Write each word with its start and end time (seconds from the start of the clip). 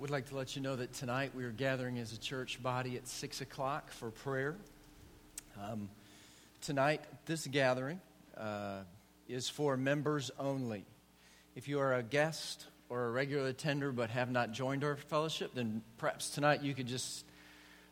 would 0.00 0.08
like 0.08 0.30
to 0.30 0.34
let 0.34 0.56
you 0.56 0.62
know 0.62 0.76
that 0.76 0.94
tonight 0.94 1.32
we 1.34 1.44
are 1.44 1.50
gathering 1.50 1.98
as 1.98 2.14
a 2.14 2.18
church 2.18 2.62
body 2.62 2.96
at 2.96 3.06
6 3.06 3.42
o'clock 3.42 3.90
for 3.90 4.10
prayer. 4.10 4.56
Um, 5.62 5.90
tonight, 6.62 7.02
this 7.26 7.46
gathering 7.46 8.00
uh, 8.34 8.78
is 9.28 9.50
for 9.50 9.76
members 9.76 10.30
only. 10.38 10.86
If 11.54 11.68
you 11.68 11.80
are 11.80 11.96
a 11.96 12.02
guest 12.02 12.64
or 12.88 13.08
a 13.08 13.10
regular 13.10 13.48
attender 13.48 13.92
but 13.92 14.08
have 14.08 14.30
not 14.30 14.52
joined 14.52 14.84
our 14.84 14.96
fellowship, 14.96 15.50
then 15.54 15.82
perhaps 15.98 16.30
tonight 16.30 16.62
you 16.62 16.72
could 16.72 16.86
just 16.86 17.26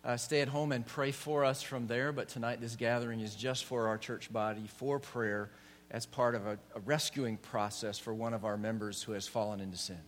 uh, 0.02 0.16
stay 0.16 0.40
at 0.40 0.48
home 0.48 0.72
and 0.72 0.86
pray 0.86 1.12
for 1.12 1.45
us 1.45 1.61
from 1.61 1.88
there. 1.88 2.11
But 2.11 2.30
tonight, 2.30 2.59
this 2.59 2.75
gathering 2.75 3.20
is 3.20 3.34
just 3.34 3.66
for 3.66 3.86
our 3.86 3.98
church 3.98 4.32
body 4.32 4.66
for 4.66 4.98
prayer 4.98 5.50
as 5.90 6.06
part 6.06 6.34
of 6.34 6.46
a, 6.46 6.59
a 6.75 6.80
rescuing 6.86 7.36
process 7.36 7.98
for 7.98 8.14
one 8.14 8.32
of 8.32 8.46
our 8.46 8.56
members 8.56 9.02
who 9.02 9.12
has 9.12 9.29
fallen 9.29 9.61
into 9.61 9.77
sin. 9.77 10.00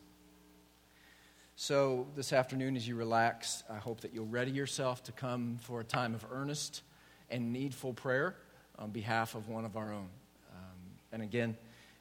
So, 1.62 2.06
this 2.16 2.32
afternoon, 2.32 2.74
as 2.74 2.88
you 2.88 2.96
relax, 2.96 3.64
I 3.68 3.76
hope 3.76 4.00
that 4.00 4.14
you'll 4.14 4.24
ready 4.24 4.50
yourself 4.50 5.02
to 5.02 5.12
come 5.12 5.58
for 5.60 5.80
a 5.80 5.84
time 5.84 6.14
of 6.14 6.24
earnest 6.32 6.80
and 7.28 7.52
needful 7.52 7.92
prayer 7.92 8.34
on 8.78 8.92
behalf 8.92 9.34
of 9.34 9.50
one 9.50 9.66
of 9.66 9.76
our 9.76 9.92
own. 9.92 10.08
Um, 10.54 10.78
and 11.12 11.20
again, 11.20 11.58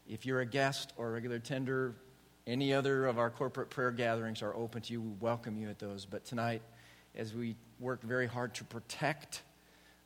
if 0.08 0.26
you're 0.26 0.40
a 0.40 0.45
guest 0.45 0.94
or 0.95 1.09
a 1.09 1.12
regular 1.12 1.40
tender, 1.40 1.94
any 2.48 2.73
other 2.73 3.05
of 3.05 3.20
our 3.20 3.30
corporate 3.30 3.70
prayer 3.70 3.91
gatherings 3.91 4.41
are 4.41 4.55
open 4.55 4.81
to 4.84 4.94
you. 4.94 5.02
We 5.02 5.12
welcome 5.20 5.58
you 5.58 5.67
at 5.67 5.78
those. 5.78 6.05
But 6.05 6.23
tonight, 6.23 6.62
as 7.14 7.34
we 7.34 7.58
work 7.81 8.02
very 8.02 8.28
hard 8.28 8.53
to 8.55 8.64
protect 8.64 9.41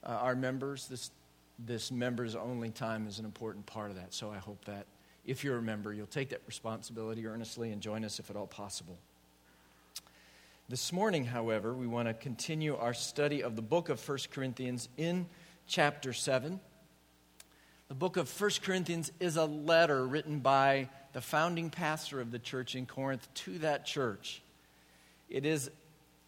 uh, 0.03 0.13
our 0.13 0.35
members, 0.35 0.87
this, 0.87 1.11
this 1.59 1.91
members 1.91 2.35
only 2.35 2.71
time 2.71 3.05
is 3.05 3.19
an 3.19 3.25
important 3.25 3.67
part 3.67 3.91
of 3.91 3.97
that. 3.97 4.15
So 4.15 4.31
I 4.31 4.39
hope 4.39 4.65
that 4.65 4.87
if 5.25 5.43
you're 5.43 5.59
a 5.59 5.61
member, 5.61 5.93
you'll 5.93 6.07
take 6.07 6.29
that 6.29 6.41
responsibility 6.47 7.27
earnestly 7.27 7.71
and 7.71 7.83
join 7.83 8.03
us 8.03 8.17
if 8.17 8.31
at 8.31 8.35
all 8.35 8.47
possible. 8.47 8.97
This 10.73 10.91
morning, 10.91 11.23
however, 11.23 11.71
we 11.71 11.85
want 11.85 12.07
to 12.07 12.15
continue 12.15 12.75
our 12.75 12.95
study 12.95 13.43
of 13.43 13.55
the 13.55 13.61
book 13.61 13.89
of 13.89 14.09
1 14.09 14.17
Corinthians 14.31 14.89
in 14.97 15.27
chapter 15.67 16.13
7. 16.13 16.59
The 17.89 17.93
book 17.93 18.17
of 18.17 18.41
1 18.41 18.49
Corinthians 18.63 19.11
is 19.19 19.37
a 19.37 19.45
letter 19.45 20.03
written 20.07 20.39
by 20.39 20.89
the 21.11 21.21
founding 21.21 21.69
pastor 21.69 22.19
of 22.19 22.31
the 22.31 22.39
church 22.39 22.73
in 22.73 22.87
Corinth 22.87 23.31
to 23.35 23.59
that 23.59 23.85
church. 23.85 24.41
It 25.29 25.45
is, 25.45 25.69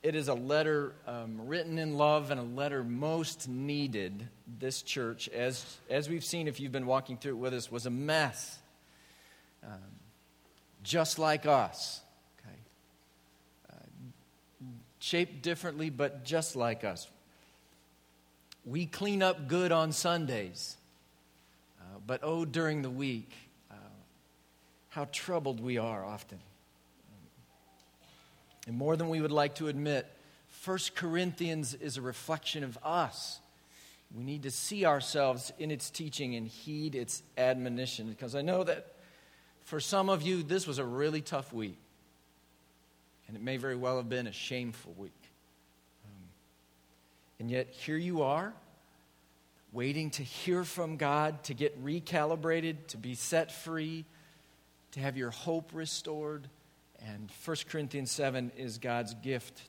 it 0.04 0.14
is 0.14 0.28
a 0.28 0.36
letter 0.36 0.94
um, 1.08 1.48
written 1.48 1.80
in 1.80 1.98
love 1.98 2.30
and 2.30 2.40
a 2.40 2.44
letter 2.44 2.84
most 2.84 3.50
needed. 3.50 4.28
This 4.60 4.84
church, 4.84 5.28
as, 5.30 5.80
as 5.90 6.08
we've 6.08 6.24
seen 6.24 6.48
if 6.48 6.60
you've 6.60 6.72
been 6.72 6.86
walking 6.86 7.18
through 7.18 7.32
it 7.32 7.40
with 7.40 7.56
us, 7.56 7.72
was 7.72 7.88
a 7.88 7.90
mess. 7.90 8.60
Um, 9.64 9.72
just 10.84 11.18
like 11.18 11.48
us. 11.48 12.02
Shaped 15.00 15.42
differently, 15.42 15.90
but 15.90 16.24
just 16.24 16.56
like 16.56 16.84
us. 16.84 17.08
We 18.66 18.86
clean 18.86 19.22
up 19.22 19.48
good 19.48 19.72
on 19.72 19.92
Sundays, 19.92 20.78
uh, 21.80 22.00
but 22.06 22.22
oh, 22.24 22.46
during 22.46 22.82
the 22.82 22.90
week, 22.90 23.32
uh, 23.70 23.76
how 24.90 25.08
troubled 25.12 25.60
we 25.60 25.78
are 25.78 26.04
often. 26.04 26.40
And 28.68 28.76
more 28.76 28.96
than 28.96 29.10
we 29.10 29.22
would 29.22 29.32
like 29.32 29.56
to 29.56 29.68
admit, 29.68 30.08
1 30.64 30.80
Corinthians 30.96 31.76
is 31.76 31.98
a 31.98 32.02
reflection 32.02 32.64
of 32.64 32.78
us. 32.84 33.40
We 34.16 34.24
need 34.24 34.44
to 34.44 34.52
see 34.52 34.86
ourselves 34.86 35.52
in 35.60 35.70
its 35.70 35.90
teaching 35.90 36.36
and 36.36 36.48
heed 36.48 36.96
its 36.96 37.22
admonition 37.38 38.10
because 38.10 38.36
I 38.36 38.42
know 38.42 38.64
that 38.64 38.94
for 39.66 39.80
some 39.80 40.10
of 40.10 40.22
you, 40.22 40.42
this 40.42 40.66
was 40.66 40.78
a 40.78 40.86
really 40.86 41.22
tough 41.22 41.52
week. 41.52 41.78
And 43.28 43.36
it 43.36 43.44
may 43.44 43.58
very 43.58 43.76
well 43.76 43.98
have 43.98 44.10
been 44.10 44.28
a 44.28 44.32
shameful 44.32 44.94
week. 44.98 45.12
Um, 46.06 46.30
and 47.40 47.50
yet, 47.50 47.70
here 47.72 47.98
you 47.98 48.22
are, 48.22 48.54
waiting 49.72 50.10
to 50.12 50.24
hear 50.24 50.64
from 50.64 50.98
God, 50.98 51.44
to 51.46 51.54
get 51.54 51.84
recalibrated, 51.84 52.88
to 52.88 52.98
be 52.98 53.16
set 53.16 53.52
free, 53.52 54.06
to 54.92 55.00
have 55.00 55.18
your 55.18 55.32
hope 55.32 55.72
restored. 55.74 56.48
And 57.06 57.30
1 57.44 57.58
Corinthians 57.70 58.12
7 58.12 58.52
is 58.58 58.78
God's 58.78 59.14
gift 59.16 59.62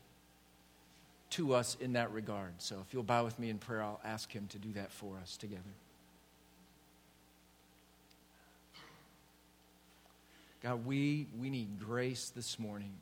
to 1.30 1.54
us 1.54 1.76
in 1.80 1.94
that 1.94 2.12
regard. 2.12 2.52
So 2.58 2.76
if 2.86 2.92
you'll 2.92 3.02
bow 3.02 3.24
with 3.24 3.38
me 3.38 3.50
in 3.50 3.58
prayer, 3.58 3.82
I'll 3.82 4.00
ask 4.04 4.30
Him 4.30 4.46
to 4.50 4.58
do 4.58 4.72
that 4.74 4.92
for 4.92 5.16
us 5.22 5.36
together. 5.36 5.62
God, 10.62 10.86
we, 10.86 11.26
we 11.38 11.50
need 11.50 11.78
grace 11.78 12.32
this 12.34 12.58
morning 12.58 12.92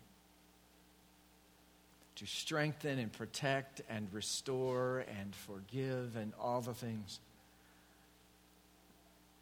to 2.24 2.30
strengthen 2.30 2.98
and 2.98 3.12
protect 3.12 3.82
and 3.88 4.08
restore 4.12 5.04
and 5.20 5.34
forgive 5.34 6.16
and 6.16 6.32
all 6.40 6.60
the 6.60 6.72
things 6.72 7.20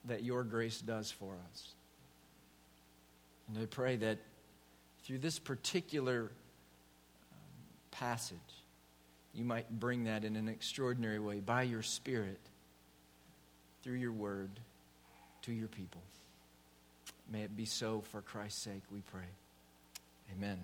that 0.06 0.24
your 0.24 0.42
grace 0.42 0.80
does 0.80 1.10
for 1.10 1.34
us. 1.52 1.74
And 3.48 3.62
I 3.62 3.66
pray 3.66 3.96
that 3.96 4.18
through 5.04 5.18
this 5.18 5.38
particular 5.38 6.22
um, 6.22 6.28
passage, 7.92 8.38
you 9.32 9.44
might 9.44 9.70
bring 9.70 10.04
that 10.04 10.24
in 10.24 10.34
an 10.34 10.48
extraordinary 10.48 11.20
way 11.20 11.38
by 11.38 11.62
your 11.62 11.82
Spirit, 11.82 12.40
through 13.82 13.94
your 13.94 14.12
word, 14.12 14.50
to 15.42 15.52
your 15.52 15.68
people. 15.68 16.02
May 17.30 17.42
it 17.42 17.56
be 17.56 17.64
so 17.64 18.02
for 18.10 18.22
Christ's 18.22 18.62
sake, 18.62 18.82
we 18.90 19.00
pray. 19.00 19.28
Amen. 20.36 20.58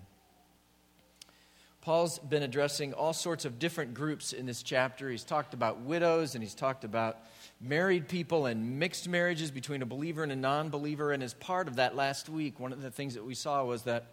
Paul's 1.81 2.19
been 2.19 2.43
addressing 2.43 2.93
all 2.93 3.13
sorts 3.13 3.45
of 3.45 3.57
different 3.57 3.93
groups 3.93 4.33
in 4.33 4.45
this 4.45 4.63
chapter. 4.63 5.09
He's 5.09 5.23
talked 5.23 5.53
about 5.53 5.79
widows 5.81 6.35
and 6.35 6.43
he's 6.43 6.53
talked 6.53 6.83
about 6.83 7.17
married 7.61 8.09
people 8.09 8.45
and 8.45 8.79
mixed 8.79 9.07
marriages 9.07 9.49
between 9.49 9.81
a 9.81 9.85
believer 9.85 10.21
and 10.21 10.31
a 10.31 10.35
non 10.35 10.69
believer. 10.69 11.13
And 11.13 11.23
as 11.23 11.33
part 11.33 11.67
of 11.67 11.77
that 11.77 11.95
last 11.95 12.27
week, 12.27 12.59
one 12.59 12.73
of 12.73 12.81
the 12.81 12.91
things 12.91 13.13
that 13.13 13.25
we 13.25 13.33
saw 13.33 13.63
was 13.63 13.83
that 13.83 14.07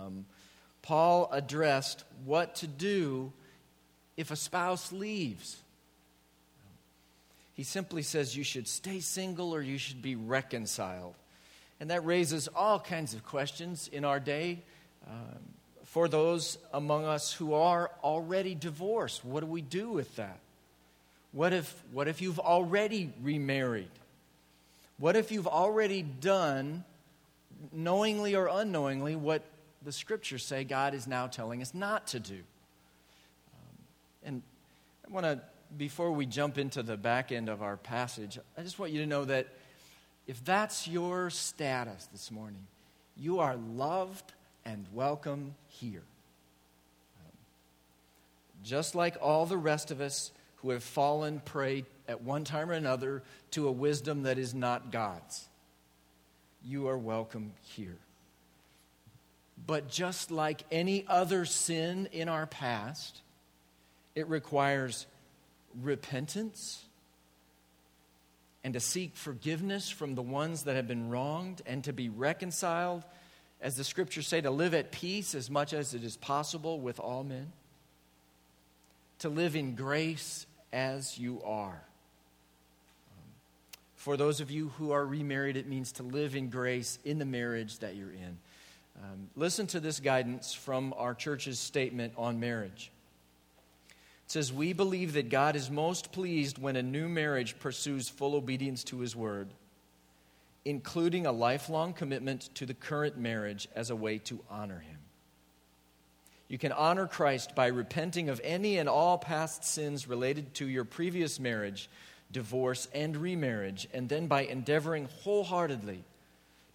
um, 0.00 0.24
Paul 0.80 1.28
addressed 1.30 2.04
what 2.24 2.56
to 2.56 2.66
do 2.66 3.32
if 4.16 4.30
a 4.30 4.36
spouse 4.36 4.90
leaves. 4.90 5.58
He 7.54 7.62
simply 7.62 8.02
says 8.02 8.36
you 8.36 8.44
should 8.44 8.66
stay 8.66 9.00
single 9.00 9.54
or 9.54 9.60
you 9.60 9.76
should 9.76 10.00
be 10.00 10.16
reconciled. 10.16 11.14
And 11.78 11.90
that 11.90 12.04
raises 12.06 12.48
all 12.48 12.80
kinds 12.80 13.12
of 13.12 13.24
questions 13.24 13.88
in 13.88 14.04
our 14.04 14.18
day. 14.18 14.62
Um, 15.06 15.40
for 15.92 16.08
those 16.08 16.56
among 16.72 17.04
us 17.04 17.34
who 17.34 17.52
are 17.52 17.90
already 18.02 18.54
divorced. 18.54 19.22
What 19.26 19.40
do 19.40 19.46
we 19.46 19.60
do 19.60 19.90
with 19.90 20.16
that? 20.16 20.38
What 21.32 21.52
if, 21.52 21.70
what 21.92 22.08
if 22.08 22.22
you've 22.22 22.38
already 22.38 23.12
remarried? 23.22 23.90
What 24.96 25.16
if 25.16 25.30
you've 25.30 25.46
already 25.46 26.00
done, 26.00 26.84
knowingly 27.72 28.34
or 28.34 28.46
unknowingly, 28.46 29.16
what 29.16 29.42
the 29.84 29.92
scriptures 29.92 30.42
say 30.42 30.64
God 30.64 30.94
is 30.94 31.06
now 31.06 31.26
telling 31.26 31.60
us 31.60 31.74
not 31.74 32.06
to 32.08 32.20
do? 32.20 32.38
Um, 33.52 33.84
and 34.24 34.42
I 35.06 35.12
want 35.12 35.26
to, 35.26 35.42
before 35.76 36.10
we 36.10 36.24
jump 36.24 36.56
into 36.56 36.82
the 36.82 36.96
back 36.96 37.32
end 37.32 37.50
of 37.50 37.60
our 37.60 37.76
passage, 37.76 38.38
I 38.56 38.62
just 38.62 38.78
want 38.78 38.92
you 38.92 39.00
to 39.00 39.06
know 39.06 39.26
that 39.26 39.46
if 40.26 40.42
that's 40.42 40.88
your 40.88 41.28
status 41.28 42.08
this 42.12 42.30
morning, 42.30 42.66
you 43.14 43.40
are 43.40 43.56
loved 43.56 44.32
and 44.64 44.86
welcome 44.92 45.54
here. 45.68 46.02
Just 48.62 48.94
like 48.94 49.16
all 49.20 49.46
the 49.46 49.56
rest 49.56 49.90
of 49.90 50.00
us 50.00 50.30
who 50.56 50.70
have 50.70 50.84
fallen 50.84 51.40
prey 51.40 51.84
at 52.06 52.22
one 52.22 52.44
time 52.44 52.70
or 52.70 52.74
another 52.74 53.22
to 53.52 53.66
a 53.66 53.72
wisdom 53.72 54.22
that 54.22 54.38
is 54.38 54.54
not 54.54 54.92
God's, 54.92 55.48
you 56.64 56.88
are 56.88 56.98
welcome 56.98 57.52
here. 57.62 57.98
But 59.66 59.88
just 59.88 60.30
like 60.30 60.62
any 60.70 61.04
other 61.08 61.44
sin 61.44 62.08
in 62.12 62.28
our 62.28 62.46
past, 62.46 63.22
it 64.14 64.28
requires 64.28 65.06
repentance 65.80 66.84
and 68.64 68.74
to 68.74 68.80
seek 68.80 69.16
forgiveness 69.16 69.90
from 69.90 70.14
the 70.14 70.22
ones 70.22 70.64
that 70.64 70.76
have 70.76 70.86
been 70.86 71.10
wronged 71.10 71.62
and 71.66 71.82
to 71.84 71.92
be 71.92 72.08
reconciled 72.08 73.02
as 73.62 73.76
the 73.76 73.84
scriptures 73.84 74.26
say, 74.26 74.40
to 74.40 74.50
live 74.50 74.74
at 74.74 74.90
peace 74.90 75.34
as 75.34 75.48
much 75.48 75.72
as 75.72 75.94
it 75.94 76.02
is 76.02 76.16
possible 76.16 76.80
with 76.80 76.98
all 76.98 77.22
men, 77.22 77.52
to 79.20 79.28
live 79.28 79.54
in 79.54 79.76
grace 79.76 80.46
as 80.72 81.16
you 81.16 81.40
are. 81.44 81.80
For 83.94 84.16
those 84.16 84.40
of 84.40 84.50
you 84.50 84.70
who 84.78 84.90
are 84.90 85.06
remarried, 85.06 85.56
it 85.56 85.68
means 85.68 85.92
to 85.92 86.02
live 86.02 86.34
in 86.34 86.50
grace 86.50 86.98
in 87.04 87.20
the 87.20 87.24
marriage 87.24 87.78
that 87.78 87.94
you're 87.94 88.10
in. 88.10 88.36
Um, 89.00 89.30
listen 89.36 89.68
to 89.68 89.80
this 89.80 90.00
guidance 90.00 90.52
from 90.52 90.92
our 90.98 91.14
church's 91.14 91.60
statement 91.60 92.14
on 92.16 92.40
marriage. 92.40 92.90
It 94.26 94.32
says, 94.32 94.52
We 94.52 94.72
believe 94.72 95.12
that 95.12 95.28
God 95.28 95.54
is 95.54 95.70
most 95.70 96.10
pleased 96.10 96.58
when 96.58 96.74
a 96.74 96.82
new 96.82 97.08
marriage 97.08 97.60
pursues 97.60 98.08
full 98.08 98.34
obedience 98.34 98.82
to 98.84 98.98
his 98.98 99.14
word 99.14 99.50
including 100.64 101.26
a 101.26 101.32
lifelong 101.32 101.92
commitment 101.92 102.54
to 102.54 102.66
the 102.66 102.74
current 102.74 103.16
marriage 103.16 103.68
as 103.74 103.90
a 103.90 103.96
way 103.96 104.18
to 104.18 104.40
honor 104.48 104.78
him. 104.78 104.98
You 106.48 106.58
can 106.58 106.72
honor 106.72 107.06
Christ 107.06 107.54
by 107.54 107.68
repenting 107.68 108.28
of 108.28 108.40
any 108.44 108.76
and 108.76 108.88
all 108.88 109.16
past 109.18 109.64
sins 109.64 110.06
related 110.06 110.52
to 110.54 110.68
your 110.68 110.84
previous 110.84 111.40
marriage, 111.40 111.88
divorce, 112.30 112.88
and 112.94 113.16
remarriage, 113.16 113.88
and 113.94 114.08
then 114.08 114.26
by 114.26 114.42
endeavoring 114.42 115.08
wholeheartedly 115.22 116.04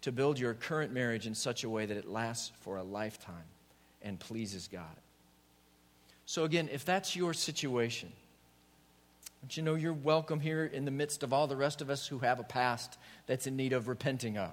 to 0.01 0.11
build 0.11 0.39
your 0.39 0.53
current 0.53 0.91
marriage 0.93 1.27
in 1.27 1.35
such 1.35 1.63
a 1.63 1.69
way 1.69 1.85
that 1.85 1.97
it 1.97 2.07
lasts 2.07 2.51
for 2.61 2.77
a 2.77 2.83
lifetime 2.83 3.35
and 4.01 4.19
pleases 4.19 4.67
God. 4.67 4.85
So, 6.25 6.43
again, 6.43 6.69
if 6.71 6.83
that's 6.83 7.15
your 7.15 7.33
situation, 7.33 8.11
don't 9.47 9.55
you 9.55 9.63
know 9.63 9.75
you're 9.75 9.93
welcome 9.93 10.41
here 10.41 10.65
in 10.65 10.83
the 10.83 10.91
midst 10.91 11.23
of 11.23 11.31
all 11.31 11.47
the 11.47 11.55
rest 11.55 11.79
of 11.79 11.89
us 11.89 12.05
who 12.05 12.19
have 12.19 12.41
a 12.41 12.43
past 12.43 12.97
that's 13.27 13.47
in 13.47 13.55
need 13.55 13.71
of 13.71 13.87
repenting 13.87 14.37
of? 14.37 14.51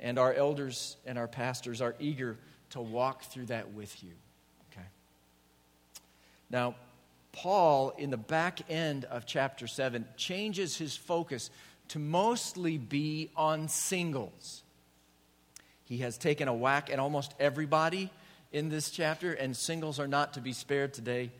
And 0.00 0.18
our 0.18 0.32
elders 0.32 0.96
and 1.04 1.18
our 1.18 1.28
pastors 1.28 1.82
are 1.82 1.94
eager 2.00 2.38
to 2.70 2.80
walk 2.80 3.24
through 3.24 3.46
that 3.46 3.74
with 3.74 4.02
you. 4.02 4.12
Okay? 4.72 4.86
Now, 6.48 6.74
Paul, 7.32 7.90
in 7.98 8.08
the 8.08 8.16
back 8.16 8.60
end 8.70 9.04
of 9.04 9.26
chapter 9.26 9.66
7, 9.66 10.06
changes 10.16 10.74
his 10.74 10.96
focus 10.96 11.50
to 11.88 11.98
mostly 11.98 12.78
be 12.78 13.28
on 13.36 13.68
singles. 13.68 14.62
He 15.84 15.98
has 15.98 16.16
taken 16.16 16.48
a 16.48 16.54
whack 16.54 16.88
at 16.90 16.98
almost 16.98 17.34
everybody 17.38 18.10
in 18.52 18.70
this 18.70 18.88
chapter, 18.88 19.34
and 19.34 19.54
singles 19.54 20.00
are 20.00 20.08
not 20.08 20.32
to 20.32 20.40
be 20.40 20.54
spared 20.54 20.94
today. 20.94 21.30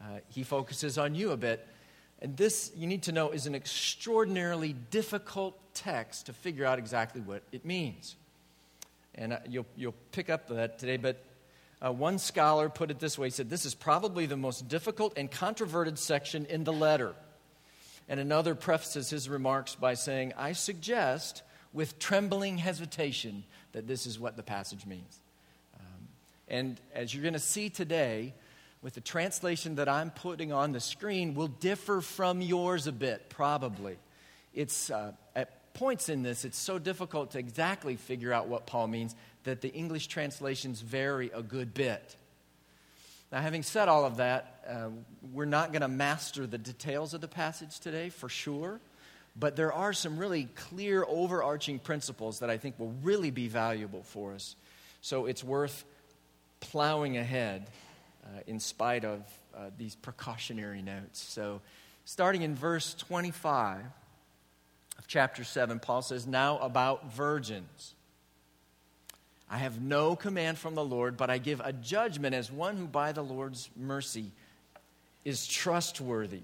Uh, 0.00 0.18
he 0.28 0.42
focuses 0.42 0.98
on 0.98 1.14
you 1.14 1.32
a 1.32 1.36
bit. 1.36 1.66
And 2.20 2.36
this, 2.36 2.72
you 2.76 2.86
need 2.86 3.02
to 3.04 3.12
know, 3.12 3.30
is 3.30 3.46
an 3.46 3.54
extraordinarily 3.54 4.74
difficult 4.90 5.58
text 5.74 6.26
to 6.26 6.32
figure 6.32 6.64
out 6.64 6.78
exactly 6.78 7.20
what 7.20 7.42
it 7.52 7.64
means. 7.64 8.16
And 9.14 9.34
uh, 9.34 9.38
you'll, 9.48 9.66
you'll 9.76 9.94
pick 10.12 10.30
up 10.30 10.48
that 10.48 10.78
today, 10.78 10.96
but 10.96 11.22
uh, 11.84 11.92
one 11.92 12.18
scholar 12.18 12.68
put 12.68 12.90
it 12.90 12.98
this 12.98 13.18
way 13.18 13.26
he 13.26 13.30
said, 13.30 13.50
This 13.50 13.66
is 13.66 13.74
probably 13.74 14.26
the 14.26 14.36
most 14.36 14.68
difficult 14.68 15.14
and 15.16 15.30
controverted 15.30 15.98
section 15.98 16.46
in 16.46 16.64
the 16.64 16.72
letter. 16.72 17.14
And 18.08 18.20
another 18.20 18.54
prefaces 18.54 19.10
his 19.10 19.28
remarks 19.28 19.74
by 19.74 19.94
saying, 19.94 20.32
I 20.36 20.52
suggest 20.52 21.42
with 21.72 21.98
trembling 21.98 22.58
hesitation 22.58 23.44
that 23.72 23.86
this 23.86 24.06
is 24.06 24.18
what 24.18 24.36
the 24.36 24.42
passage 24.42 24.86
means. 24.86 25.20
Um, 25.78 26.08
and 26.48 26.80
as 26.94 27.12
you're 27.12 27.22
going 27.22 27.34
to 27.34 27.38
see 27.38 27.68
today, 27.68 28.34
with 28.84 28.92
the 28.92 29.00
translation 29.00 29.76
that 29.76 29.88
I'm 29.88 30.10
putting 30.10 30.52
on 30.52 30.72
the 30.72 30.78
screen, 30.78 31.34
will 31.34 31.48
differ 31.48 32.02
from 32.02 32.42
yours 32.42 32.86
a 32.86 32.92
bit, 32.92 33.30
probably. 33.30 33.96
It's 34.52 34.90
uh, 34.90 35.12
at 35.34 35.72
points 35.72 36.10
in 36.10 36.22
this, 36.22 36.44
it's 36.44 36.58
so 36.58 36.78
difficult 36.78 37.30
to 37.30 37.38
exactly 37.38 37.96
figure 37.96 38.30
out 38.30 38.46
what 38.46 38.66
Paul 38.66 38.88
means 38.88 39.16
that 39.44 39.62
the 39.62 39.72
English 39.72 40.08
translations 40.08 40.82
vary 40.82 41.30
a 41.34 41.42
good 41.42 41.72
bit. 41.72 42.14
Now, 43.32 43.40
having 43.40 43.62
said 43.62 43.88
all 43.88 44.04
of 44.04 44.18
that, 44.18 44.62
uh, 44.68 44.88
we're 45.32 45.46
not 45.46 45.72
going 45.72 45.80
to 45.80 45.88
master 45.88 46.46
the 46.46 46.58
details 46.58 47.14
of 47.14 47.22
the 47.22 47.28
passage 47.28 47.80
today 47.80 48.10
for 48.10 48.28
sure, 48.28 48.80
but 49.34 49.56
there 49.56 49.72
are 49.72 49.94
some 49.94 50.18
really 50.18 50.46
clear 50.56 51.06
overarching 51.08 51.78
principles 51.78 52.40
that 52.40 52.50
I 52.50 52.58
think 52.58 52.78
will 52.78 52.94
really 53.02 53.30
be 53.30 53.48
valuable 53.48 54.02
for 54.02 54.34
us. 54.34 54.56
So 55.00 55.24
it's 55.24 55.42
worth 55.42 55.86
plowing 56.60 57.16
ahead 57.16 57.66
uh, 58.24 58.40
in 58.46 58.60
spite 58.60 59.04
of 59.04 59.20
uh, 59.54 59.70
these 59.76 59.94
precautionary 59.94 60.82
notes. 60.82 61.22
So, 61.22 61.60
starting 62.04 62.42
in 62.42 62.54
verse 62.54 62.94
25 62.94 63.80
of 64.98 65.06
chapter 65.06 65.44
7, 65.44 65.78
Paul 65.78 66.02
says, 66.02 66.26
Now 66.26 66.58
about 66.58 67.12
virgins. 67.12 67.94
I 69.50 69.58
have 69.58 69.80
no 69.80 70.16
command 70.16 70.58
from 70.58 70.74
the 70.74 70.84
Lord, 70.84 71.16
but 71.16 71.30
I 71.30 71.38
give 71.38 71.60
a 71.60 71.72
judgment 71.72 72.34
as 72.34 72.50
one 72.50 72.76
who 72.76 72.86
by 72.86 73.12
the 73.12 73.22
Lord's 73.22 73.68
mercy 73.76 74.32
is 75.24 75.46
trustworthy. 75.46 76.42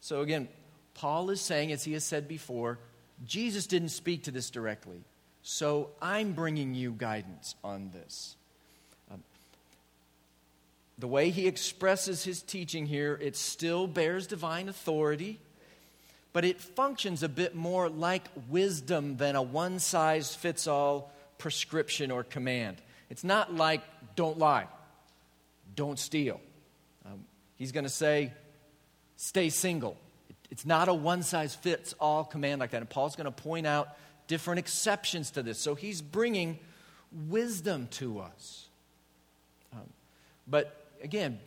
So 0.00 0.20
again, 0.20 0.48
Paul 0.94 1.30
is 1.30 1.40
saying, 1.40 1.72
as 1.72 1.84
he 1.84 1.92
has 1.92 2.04
said 2.04 2.28
before, 2.28 2.78
Jesus 3.24 3.66
didn't 3.66 3.90
speak 3.90 4.24
to 4.24 4.30
this 4.30 4.50
directly. 4.50 5.02
So 5.42 5.90
I'm 6.02 6.32
bringing 6.32 6.74
you 6.74 6.92
guidance 6.92 7.54
on 7.62 7.90
this. 7.90 8.36
The 10.98 11.08
way 11.08 11.30
he 11.30 11.46
expresses 11.46 12.24
his 12.24 12.40
teaching 12.40 12.86
here, 12.86 13.18
it 13.20 13.36
still 13.36 13.86
bears 13.86 14.26
divine 14.26 14.68
authority, 14.68 15.38
but 16.32 16.44
it 16.44 16.60
functions 16.60 17.22
a 17.22 17.28
bit 17.28 17.54
more 17.54 17.88
like 17.88 18.28
wisdom 18.48 19.18
than 19.18 19.36
a 19.36 19.42
one 19.42 19.78
size 19.78 20.34
fits 20.34 20.66
all 20.66 21.12
prescription 21.38 22.10
or 22.10 22.24
command. 22.24 22.78
It's 23.10 23.24
not 23.24 23.54
like, 23.54 23.82
don't 24.16 24.38
lie, 24.38 24.66
don't 25.74 25.98
steal. 25.98 26.40
Um, 27.04 27.24
he's 27.56 27.72
going 27.72 27.84
to 27.84 27.90
say, 27.90 28.32
stay 29.16 29.50
single. 29.50 29.98
It's 30.50 30.64
not 30.64 30.88
a 30.88 30.94
one 30.94 31.22
size 31.22 31.54
fits 31.54 31.94
all 32.00 32.24
command 32.24 32.60
like 32.60 32.70
that. 32.70 32.80
And 32.80 32.88
Paul's 32.88 33.16
going 33.16 33.26
to 33.26 33.30
point 33.30 33.66
out 33.66 33.88
different 34.28 34.58
exceptions 34.60 35.32
to 35.32 35.42
this. 35.42 35.58
So 35.58 35.74
he's 35.74 36.00
bringing 36.00 36.58
wisdom 37.28 37.88
to 37.92 38.20
us. 38.20 38.66
Um, 39.72 39.88
but 40.46 40.85
again, 41.02 41.38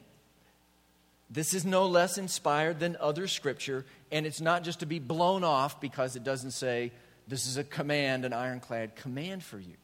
this 1.30 1.54
is 1.54 1.63
no 1.63 1.86
less 1.86 2.18
inspired 2.18 2.80
than 2.80 2.98
other 3.00 3.28
scripture, 3.28 3.86
and 4.12 4.25
it's 4.25 4.42
not 4.42 4.63
just 4.63 4.80
to 4.80 4.86
be 4.86 5.00
blown 5.00 5.44
off 5.44 5.80
because 5.80 6.16
it 6.16 6.24
doesn't 6.24 6.51
say 6.51 6.92
this 7.28 7.46
is 7.46 7.57
a 7.57 7.63
command, 7.63 8.25
an 8.25 8.34
ironclad 8.34 8.96
command 8.96 9.44
for 9.44 9.60
you. 9.60 9.75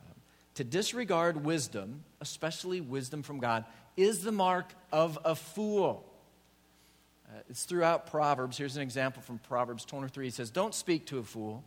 Um, 0.00 0.14
to 0.56 0.64
disregard 0.64 1.44
wisdom, 1.44 2.02
especially 2.20 2.80
wisdom 2.80 3.22
from 3.22 3.38
God, 3.38 3.64
is 3.96 4.24
the 4.24 4.32
mark 4.32 4.72
of 4.90 5.18
a 5.24 5.36
fool. 5.36 6.04
Uh, 7.28 7.38
it's 7.48 7.64
throughout 7.64 8.10
Proverbs. 8.10 8.58
Here's 8.58 8.76
an 8.76 8.82
example 8.82 9.22
from 9.22 9.38
Proverbs 9.38 9.84
23. 9.84 10.26
It 10.26 10.34
says, 10.34 10.50
Don't 10.50 10.74
speak 10.74 11.06
to 11.06 11.18
a 11.18 11.22
fool, 11.22 11.62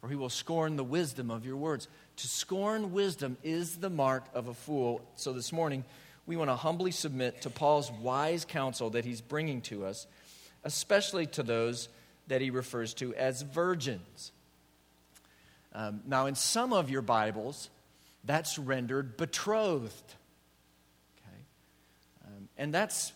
or 0.00 0.08
he 0.08 0.14
will 0.14 0.30
scorn 0.30 0.76
the 0.76 0.84
wisdom 0.84 1.28
of 1.30 1.44
your 1.44 1.56
words. 1.56 1.88
To 2.18 2.28
scorn 2.28 2.92
wisdom 2.92 3.36
is 3.42 3.76
the 3.78 3.90
mark 3.90 4.24
of 4.32 4.46
a 4.46 4.54
fool. 4.54 5.04
So 5.16 5.32
this 5.32 5.52
morning, 5.52 5.84
we 6.26 6.36
want 6.36 6.50
to 6.50 6.56
humbly 6.56 6.90
submit 6.90 7.42
to 7.42 7.50
Paul's 7.50 7.90
wise 7.90 8.44
counsel 8.44 8.90
that 8.90 9.04
he's 9.04 9.20
bringing 9.20 9.60
to 9.62 9.84
us, 9.84 10.06
especially 10.64 11.26
to 11.26 11.42
those 11.42 11.88
that 12.28 12.40
he 12.40 12.50
refers 12.50 12.94
to 12.94 13.14
as 13.14 13.42
virgins. 13.42 14.32
Um, 15.74 16.02
now, 16.06 16.26
in 16.26 16.34
some 16.34 16.72
of 16.72 16.90
your 16.90 17.02
Bibles, 17.02 17.70
that's 18.24 18.58
rendered 18.58 19.16
betrothed. 19.16 20.14
Okay? 21.18 21.38
Um, 22.26 22.48
and 22.56 22.72
that's, 22.72 23.12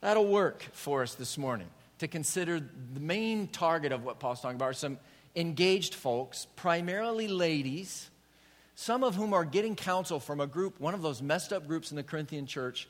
that'll 0.00 0.26
work 0.26 0.62
for 0.72 1.02
us 1.02 1.14
this 1.14 1.36
morning 1.36 1.68
to 1.98 2.08
consider 2.08 2.60
the 2.60 3.00
main 3.00 3.48
target 3.48 3.92
of 3.92 4.04
what 4.04 4.18
Paul's 4.18 4.40
talking 4.40 4.56
about 4.56 4.70
are 4.70 4.74
some 4.74 4.98
engaged 5.34 5.94
folks, 5.94 6.46
primarily 6.56 7.28
ladies, 7.28 8.08
some 8.76 9.02
of 9.02 9.14
whom 9.14 9.32
are 9.32 9.44
getting 9.44 9.74
counsel 9.74 10.20
from 10.20 10.38
a 10.38 10.46
group, 10.46 10.78
one 10.78 10.92
of 10.92 11.00
those 11.00 11.22
messed 11.22 11.52
up 11.52 11.66
groups 11.66 11.90
in 11.90 11.96
the 11.96 12.02
Corinthian 12.02 12.46
church, 12.46 12.88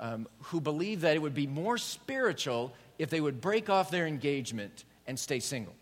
um, 0.00 0.26
who 0.44 0.60
believe 0.60 1.02
that 1.02 1.14
it 1.14 1.20
would 1.20 1.34
be 1.34 1.46
more 1.46 1.76
spiritual 1.76 2.72
if 2.98 3.10
they 3.10 3.20
would 3.20 3.40
break 3.40 3.68
off 3.68 3.90
their 3.90 4.06
engagement 4.06 4.84
and 5.06 5.18
stay 5.18 5.38
single. 5.38 5.74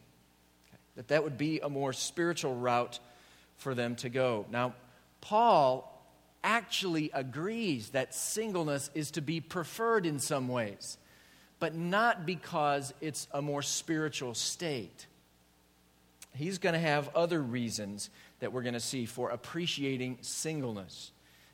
Okay. 0.68 0.82
That 0.96 1.08
that 1.08 1.24
would 1.24 1.38
be 1.38 1.60
a 1.60 1.68
more 1.68 1.92
spiritual 1.92 2.56
route 2.56 2.98
for 3.56 3.72
them 3.72 3.94
to 3.96 4.08
go. 4.08 4.46
Now, 4.50 4.74
Paul 5.20 5.86
actually 6.42 7.10
agrees 7.14 7.90
that 7.90 8.14
singleness 8.14 8.90
is 8.94 9.12
to 9.12 9.20
be 9.20 9.40
preferred 9.40 10.06
in 10.06 10.18
some 10.18 10.48
ways, 10.48 10.98
but 11.60 11.76
not 11.76 12.26
because 12.26 12.92
it's 13.00 13.28
a 13.32 13.40
more 13.40 13.62
spiritual 13.62 14.34
state. 14.34 15.06
He's 16.34 16.58
going 16.58 16.72
to 16.72 16.80
have 16.80 17.14
other 17.14 17.40
reasons 17.40 18.10
that 18.40 18.52
we're 18.52 18.62
going 18.62 18.74
to 18.74 18.80
see 18.80 19.06
for 19.06 19.30
appreciating 19.30 20.18
singleness. 20.22 21.12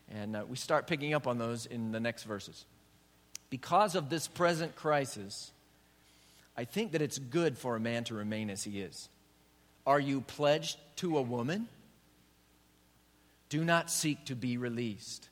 And 0.09 0.37
uh, 0.37 0.45
we 0.49 0.57
start 0.57 0.87
picking 0.87 1.15
up 1.15 1.27
on 1.27 1.39
those 1.39 1.67
in 1.67 1.93
the 1.93 2.01
next 2.01 2.25
verses. 2.25 2.65
Because 3.51 3.95
of 3.95 4.09
this 4.09 4.27
present 4.29 4.75
crisis, 4.77 5.53
I 6.57 6.65
think 6.65 6.93
that 6.93 7.03
it's 7.03 7.19
good 7.19 7.59
for 7.59 7.77
a 7.77 7.81
man 7.81 8.05
to 8.05 8.15
remain 8.15 8.51
as 8.51 8.65
he 8.65 8.81
is. 8.81 9.09
Are 9.87 10.01
you 10.01 10.21
pledged 10.21 10.79
to 10.97 11.19
a 11.19 11.23
woman? 11.23 11.69
Do 13.49 13.65
not 13.65 13.91
seek 13.91 14.25
to 14.27 14.35
be 14.35 14.57
released. 14.57 15.29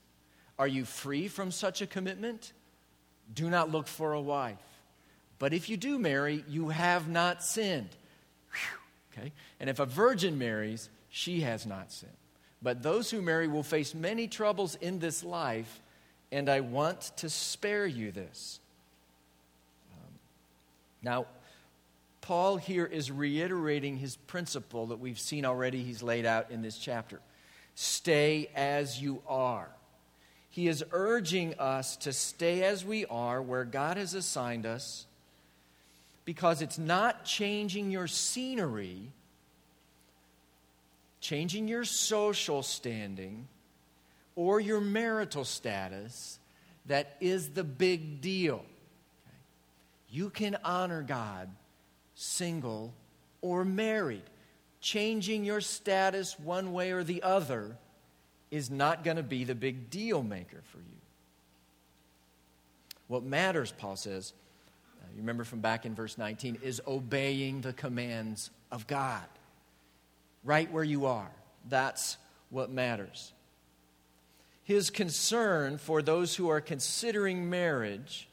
Are 0.58 0.68
you 0.68 0.84
free 0.84 1.26
from 1.26 1.50
such 1.50 1.82
a 1.82 1.86
commitment? 1.86 2.52
Do 3.32 3.50
not 3.50 3.72
look 3.72 3.88
for 3.88 4.12
a 4.12 4.20
wife. 4.20 4.58
But 5.38 5.52
if 5.52 5.68
you 5.68 5.76
do 5.76 5.98
marry, 5.98 6.44
you 6.48 6.68
have 6.68 7.08
not 7.08 7.42
sinned. 7.42 7.90
Whew, 8.52 9.22
okay? 9.22 9.32
And 9.58 9.68
if 9.68 9.80
a 9.80 9.86
virgin 9.86 10.38
marries, 10.38 10.88
she 11.16 11.42
has 11.42 11.64
not 11.64 11.92
sinned. 11.92 12.10
But 12.60 12.82
those 12.82 13.08
who 13.08 13.22
marry 13.22 13.46
will 13.46 13.62
face 13.62 13.94
many 13.94 14.26
troubles 14.26 14.74
in 14.74 14.98
this 14.98 15.22
life, 15.22 15.80
and 16.32 16.48
I 16.48 16.58
want 16.58 17.12
to 17.18 17.30
spare 17.30 17.86
you 17.86 18.10
this. 18.10 18.58
Um, 19.92 20.12
now, 21.04 21.26
Paul 22.20 22.56
here 22.56 22.84
is 22.84 23.12
reiterating 23.12 23.96
his 23.96 24.16
principle 24.16 24.86
that 24.86 24.98
we've 24.98 25.20
seen 25.20 25.44
already, 25.44 25.84
he's 25.84 26.02
laid 26.02 26.26
out 26.26 26.50
in 26.50 26.62
this 26.62 26.78
chapter 26.78 27.20
Stay 27.76 28.50
as 28.56 29.00
you 29.00 29.22
are. 29.28 29.68
He 30.50 30.66
is 30.66 30.82
urging 30.90 31.54
us 31.60 31.96
to 31.98 32.12
stay 32.12 32.64
as 32.64 32.84
we 32.84 33.06
are 33.06 33.40
where 33.40 33.64
God 33.64 33.98
has 33.98 34.14
assigned 34.14 34.66
us 34.66 35.06
because 36.24 36.60
it's 36.60 36.78
not 36.78 37.24
changing 37.24 37.92
your 37.92 38.08
scenery, 38.08 39.12
changing 41.24 41.66
your 41.66 41.84
social 41.84 42.62
standing, 42.62 43.48
or 44.36 44.60
your 44.60 44.80
marital 44.80 45.42
status 45.42 46.38
that 46.84 47.16
is 47.18 47.48
the 47.50 47.64
big 47.64 48.20
deal. 48.20 48.62
You 50.10 50.28
can 50.28 50.58
honor 50.62 51.00
God 51.00 51.48
single 52.14 52.92
or 53.40 53.64
married. 53.64 54.24
Changing 54.82 55.46
your 55.46 55.62
status 55.62 56.38
one 56.38 56.74
way 56.74 56.90
or 56.90 57.02
the 57.02 57.22
other 57.22 57.78
is 58.50 58.70
not 58.70 59.02
going 59.02 59.16
to 59.16 59.22
be 59.22 59.44
the 59.44 59.54
big 59.54 59.88
deal 59.88 60.22
maker 60.22 60.60
for 60.64 60.78
you. 60.78 61.00
What 63.08 63.22
matters, 63.22 63.72
Paul 63.72 63.96
says, 63.96 64.34
uh, 65.00 65.06
you 65.14 65.22
remember 65.22 65.44
from 65.44 65.60
back 65.60 65.86
in 65.86 65.94
verse 65.94 66.18
19, 66.18 66.58
is 66.62 66.82
obeying 66.86 67.62
the 67.62 67.72
commands 67.72 68.50
of 68.70 68.86
God. 68.86 69.24
Right 70.44 70.70
where 70.70 70.84
you 70.84 71.06
are. 71.06 71.30
That's 71.68 72.16
what 72.50 72.70
matters. 72.70 73.32
His 74.62 74.90
concern 74.90 75.78
for 75.78 76.02
those 76.02 76.36
who 76.36 76.48
are 76.48 76.60
considering 76.60 77.50
marriage 77.50 78.28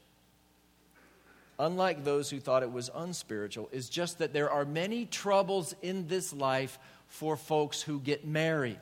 unlike 1.62 2.04
those 2.04 2.28
who 2.30 2.40
thought 2.40 2.62
it 2.62 2.72
was 2.72 2.90
unspiritual, 2.94 3.68
is 3.72 3.88
just 3.88 4.18
that 4.18 4.32
there 4.32 4.50
are 4.50 4.64
many 4.64 5.06
troubles 5.06 5.74
in 5.80 6.08
this 6.08 6.32
life 6.32 6.78
for 7.08 7.36
folks 7.36 7.80
who 7.80 8.00
get 8.00 8.26
married. 8.26 8.80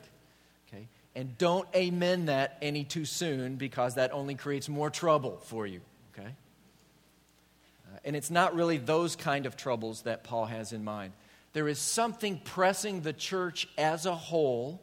Okay? 0.67 0.87
And 1.15 1.37
don't 1.37 1.67
amen 1.75 2.25
that 2.25 2.57
any 2.61 2.83
too 2.83 3.05
soon 3.05 3.55
because 3.55 3.95
that 3.95 4.11
only 4.11 4.35
creates 4.35 4.67
more 4.67 4.89
trouble 4.89 5.37
for 5.45 5.67
you. 5.67 5.81
Okay? 6.13 6.29
Uh, 6.29 7.97
and 8.03 8.15
it's 8.15 8.31
not 8.31 8.55
really 8.55 8.77
those 8.77 9.15
kind 9.15 9.45
of 9.45 9.55
troubles 9.55 10.01
that 10.03 10.23
Paul 10.23 10.45
has 10.45 10.73
in 10.73 10.83
mind. 10.83 11.13
There 11.53 11.67
is 11.67 11.79
something 11.79 12.39
pressing 12.43 13.01
the 13.01 13.13
church 13.13 13.67
as 13.77 14.05
a 14.05 14.15
whole 14.15 14.81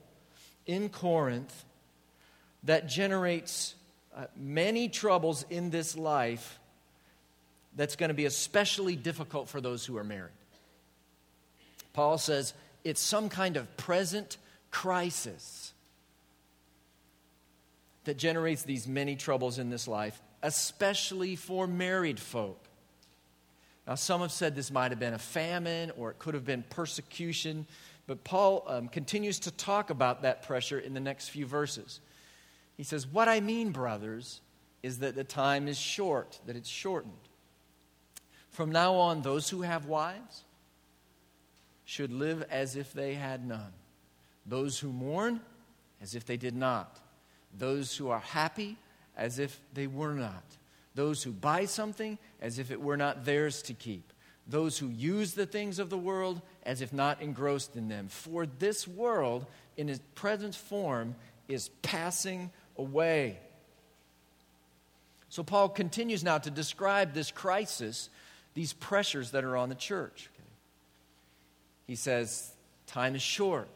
in 0.67 0.91
Corinth 0.91 1.65
that 2.65 2.89
generates 2.89 3.75
uh, 4.15 4.27
many 4.37 4.89
troubles 4.89 5.47
in 5.49 5.71
this 5.71 5.97
life 5.97 6.59
that's 7.77 7.97
going 7.97 8.09
to 8.09 8.15
be 8.15 8.27
especially 8.27 8.97
difficult 8.97 9.49
for 9.49 9.61
those 9.61 9.87
who 9.87 9.97
are 9.97 10.05
married. 10.05 10.33
Paul 11.93 12.19
says 12.19 12.53
it's 12.85 13.01
some 13.01 13.29
kind 13.29 13.57
of 13.57 13.77
present 13.77 14.37
crisis 14.71 15.73
that 18.05 18.17
generates 18.17 18.63
these 18.63 18.87
many 18.87 19.17
troubles 19.17 19.59
in 19.59 19.71
this 19.71 19.89
life, 19.89 20.21
especially 20.43 21.37
for 21.37 21.67
married 21.67 22.21
folk. 22.21 22.68
Now, 23.89 23.95
some 23.95 24.21
have 24.21 24.33
said 24.33 24.55
this 24.55 24.71
might 24.71 24.93
have 24.93 25.01
been 25.01 25.15
a 25.15 25.19
famine 25.19 25.93
or 25.97 26.11
it 26.11 26.19
could 26.19 26.35
have 26.35 26.45
been 26.45 26.63
persecution, 26.69 27.67
but 28.07 28.23
Paul 28.23 28.63
um, 28.67 28.89
continues 28.89 29.39
to 29.41 29.51
talk 29.51 29.89
about 29.89 30.21
that 30.23 30.43
pressure 30.43 30.79
in 30.79 30.93
the 30.93 31.01
next 31.01 31.31
few 31.31 31.47
verses. 31.47 32.01
He 32.77 32.83
says, 32.83 33.07
What 33.07 33.29
I 33.29 33.41
mean, 33.41 33.71
brothers, 33.71 34.43
is 34.83 34.99
that 34.99 35.15
the 35.15 35.25
time 35.25 35.69
is 35.69 35.79
short, 35.79 36.39
that 36.45 36.55
it's 36.55 36.69
shortened. 36.69 37.15
From 38.51 38.71
now 38.71 38.95
on, 38.95 39.23
those 39.23 39.49
who 39.49 39.63
have 39.63 39.87
wives 39.87 40.45
should 41.87 42.13
live 42.13 42.45
as 42.51 42.77
if 42.77 42.93
they 42.93 43.15
had 43.15 43.47
none. 43.47 43.73
Those 44.45 44.79
who 44.79 44.93
mourn, 44.93 45.41
as 46.03 46.15
if 46.15 46.27
they 46.27 46.37
did 46.37 46.55
not. 46.55 47.01
Those 47.57 47.97
who 47.97 48.11
are 48.11 48.21
happy, 48.21 48.77
as 49.17 49.39
if 49.39 49.59
they 49.73 49.87
were 49.87 50.13
not. 50.13 50.45
Those 50.99 51.23
who 51.23 51.31
buy 51.31 51.67
something, 51.67 52.19
as 52.43 52.59
if 52.59 52.73
it 52.73 52.81
were 52.81 52.97
not 52.97 53.25
theirs 53.25 53.63
to 53.63 53.73
keep. 53.73 54.13
Those 54.49 54.77
who 54.79 54.89
use 54.89 55.33
the 55.33 55.47
things 55.47 55.79
of 55.79 55.91
the 55.91 55.97
world, 55.97 56.43
as 56.65 56.81
if 56.83 56.93
not 56.93 57.23
engrossed 57.23 57.77
in 57.77 57.87
them. 57.87 58.09
For 58.09 58.47
this 58.47 58.89
world, 58.89 59.47
in 59.77 59.89
its 59.89 60.01
present 60.17 60.57
form, 60.57 61.15
is 61.47 61.69
passing 61.83 62.51
away. 62.77 63.39
So, 65.29 65.45
Paul 65.45 65.69
continues 65.69 66.25
now 66.25 66.39
to 66.39 66.51
describe 66.51 67.15
this 67.15 67.31
crisis 67.31 68.11
these 68.55 68.73
pressures 68.73 69.31
that 69.31 69.45
are 69.45 69.57
on 69.57 69.69
the 69.69 69.77
church. 69.77 70.29
He 71.87 71.95
says, 71.95 72.53
Time 72.89 73.15
is 73.15 73.23
short. 73.23 73.71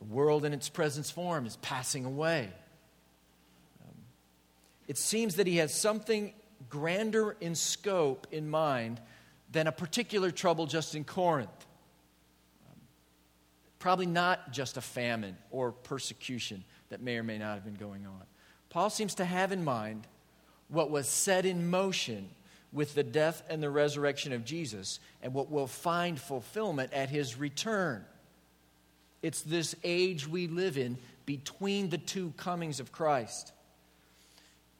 The 0.00 0.14
world 0.14 0.44
in 0.44 0.52
its 0.52 0.68
present 0.68 1.06
form 1.06 1.46
is 1.46 1.56
passing 1.56 2.04
away. 2.04 2.50
It 4.86 4.98
seems 4.98 5.36
that 5.36 5.46
he 5.46 5.56
has 5.56 5.74
something 5.74 6.32
grander 6.68 7.36
in 7.40 7.54
scope 7.54 8.26
in 8.30 8.48
mind 8.48 9.00
than 9.52 9.66
a 9.66 9.72
particular 9.72 10.30
trouble 10.30 10.66
just 10.66 10.94
in 10.94 11.04
Corinth. 11.04 11.66
Probably 13.78 14.06
not 14.06 14.52
just 14.52 14.76
a 14.76 14.80
famine 14.80 15.36
or 15.50 15.72
persecution 15.72 16.64
that 16.88 17.02
may 17.02 17.18
or 17.18 17.22
may 17.22 17.38
not 17.38 17.54
have 17.54 17.64
been 17.64 17.74
going 17.74 18.06
on. 18.06 18.22
Paul 18.70 18.90
seems 18.90 19.14
to 19.16 19.24
have 19.24 19.52
in 19.52 19.64
mind 19.64 20.06
what 20.68 20.90
was 20.90 21.08
set 21.08 21.46
in 21.46 21.70
motion 21.70 22.28
with 22.72 22.94
the 22.94 23.02
death 23.02 23.42
and 23.48 23.62
the 23.62 23.70
resurrection 23.70 24.32
of 24.32 24.44
Jesus 24.44 25.00
and 25.22 25.32
what 25.32 25.50
will 25.50 25.66
find 25.66 26.18
fulfillment 26.18 26.92
at 26.92 27.08
his 27.08 27.38
return. 27.38 28.04
It's 29.22 29.42
this 29.42 29.74
age 29.84 30.26
we 30.26 30.46
live 30.46 30.76
in 30.76 30.98
between 31.24 31.88
the 31.88 31.98
two 31.98 32.32
comings 32.36 32.80
of 32.80 32.92
Christ. 32.92 33.52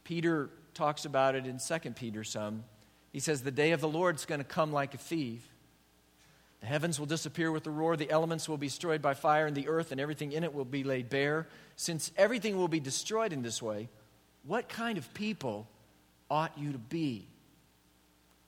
Peter 0.07 0.51
talks 0.73 1.05
about 1.05 1.35
it 1.35 1.47
in 1.47 1.59
2 1.59 1.91
Peter 1.91 2.23
some. 2.23 2.63
He 3.13 3.19
says, 3.19 3.43
The 3.43 3.51
day 3.51 3.73
of 3.73 3.81
the 3.81 3.89
Lord 3.89 4.15
is 4.15 4.25
going 4.25 4.39
to 4.39 4.45
come 4.45 4.73
like 4.73 4.95
a 4.95 4.99
thief. 4.99 5.45
The 6.61 6.67
heavens 6.67 7.01
will 7.01 7.07
disappear 7.07 7.51
with 7.51 7.67
a 7.67 7.71
roar, 7.71 7.97
the 7.97 8.09
elements 8.09 8.49
will 8.49 8.57
be 8.57 8.69
destroyed 8.69 9.03
by 9.03 9.15
fire, 9.15 9.47
and 9.47 9.57
the 9.57 9.67
earth 9.67 9.91
and 9.91 10.01
everything 10.01 10.31
in 10.31 10.45
it 10.45 10.55
will 10.55 10.65
be 10.65 10.85
laid 10.85 11.11
bare. 11.11 11.49
Since 11.75 12.13
everything 12.17 12.57
will 12.57 12.69
be 12.69 12.79
destroyed 12.79 13.33
in 13.33 13.43
this 13.43 13.61
way, 13.61 13.89
what 14.45 14.69
kind 14.69 14.97
of 14.97 15.13
people 15.13 15.67
ought 16.31 16.57
you 16.57 16.71
to 16.71 16.79
be? 16.79 17.27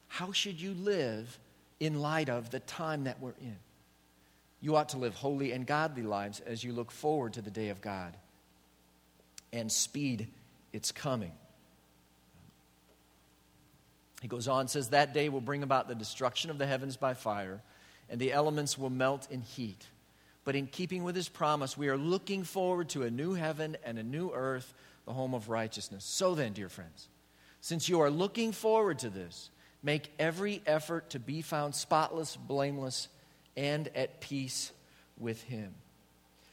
How 0.06 0.30
should 0.30 0.60
you 0.60 0.74
live 0.74 1.40
in 1.80 2.00
light 2.00 2.28
of 2.28 2.50
the 2.50 2.60
time 2.60 3.04
that 3.04 3.20
we're 3.20 3.34
in? 3.40 3.56
You 4.60 4.76
ought 4.76 4.90
to 4.90 4.96
live 4.96 5.14
holy 5.16 5.50
and 5.50 5.66
godly 5.66 6.04
lives 6.04 6.38
as 6.38 6.62
you 6.62 6.72
look 6.72 6.92
forward 6.92 7.32
to 7.32 7.42
the 7.42 7.50
day 7.50 7.70
of 7.70 7.80
God 7.80 8.16
and 9.52 9.72
speed 9.72 10.28
its 10.72 10.92
coming. 10.92 11.32
He 14.20 14.28
goes 14.28 14.48
on, 14.48 14.68
says, 14.68 14.88
That 14.88 15.14
day 15.14 15.28
will 15.28 15.40
bring 15.40 15.62
about 15.62 15.88
the 15.88 15.94
destruction 15.94 16.50
of 16.50 16.58
the 16.58 16.66
heavens 16.66 16.96
by 16.96 17.14
fire, 17.14 17.62
and 18.10 18.20
the 18.20 18.32
elements 18.32 18.76
will 18.76 18.90
melt 18.90 19.28
in 19.30 19.42
heat. 19.42 19.86
But 20.44 20.56
in 20.56 20.66
keeping 20.66 21.04
with 21.04 21.14
his 21.14 21.28
promise, 21.28 21.76
we 21.76 21.88
are 21.88 21.96
looking 21.96 22.42
forward 22.42 22.88
to 22.90 23.02
a 23.02 23.10
new 23.10 23.34
heaven 23.34 23.76
and 23.84 23.98
a 23.98 24.02
new 24.02 24.30
earth, 24.32 24.74
the 25.04 25.12
home 25.12 25.34
of 25.34 25.48
righteousness. 25.48 26.04
So 26.04 26.34
then, 26.34 26.52
dear 26.52 26.68
friends, 26.68 27.08
since 27.60 27.88
you 27.88 28.00
are 28.00 28.10
looking 28.10 28.52
forward 28.52 28.98
to 29.00 29.10
this, 29.10 29.50
Make 29.82 30.12
every 30.18 30.60
effort 30.66 31.10
to 31.10 31.18
be 31.18 31.40
found 31.40 31.74
spotless, 31.74 32.36
blameless, 32.36 33.08
and 33.56 33.88
at 33.94 34.20
peace 34.20 34.72
with 35.18 35.42
Him. 35.44 35.74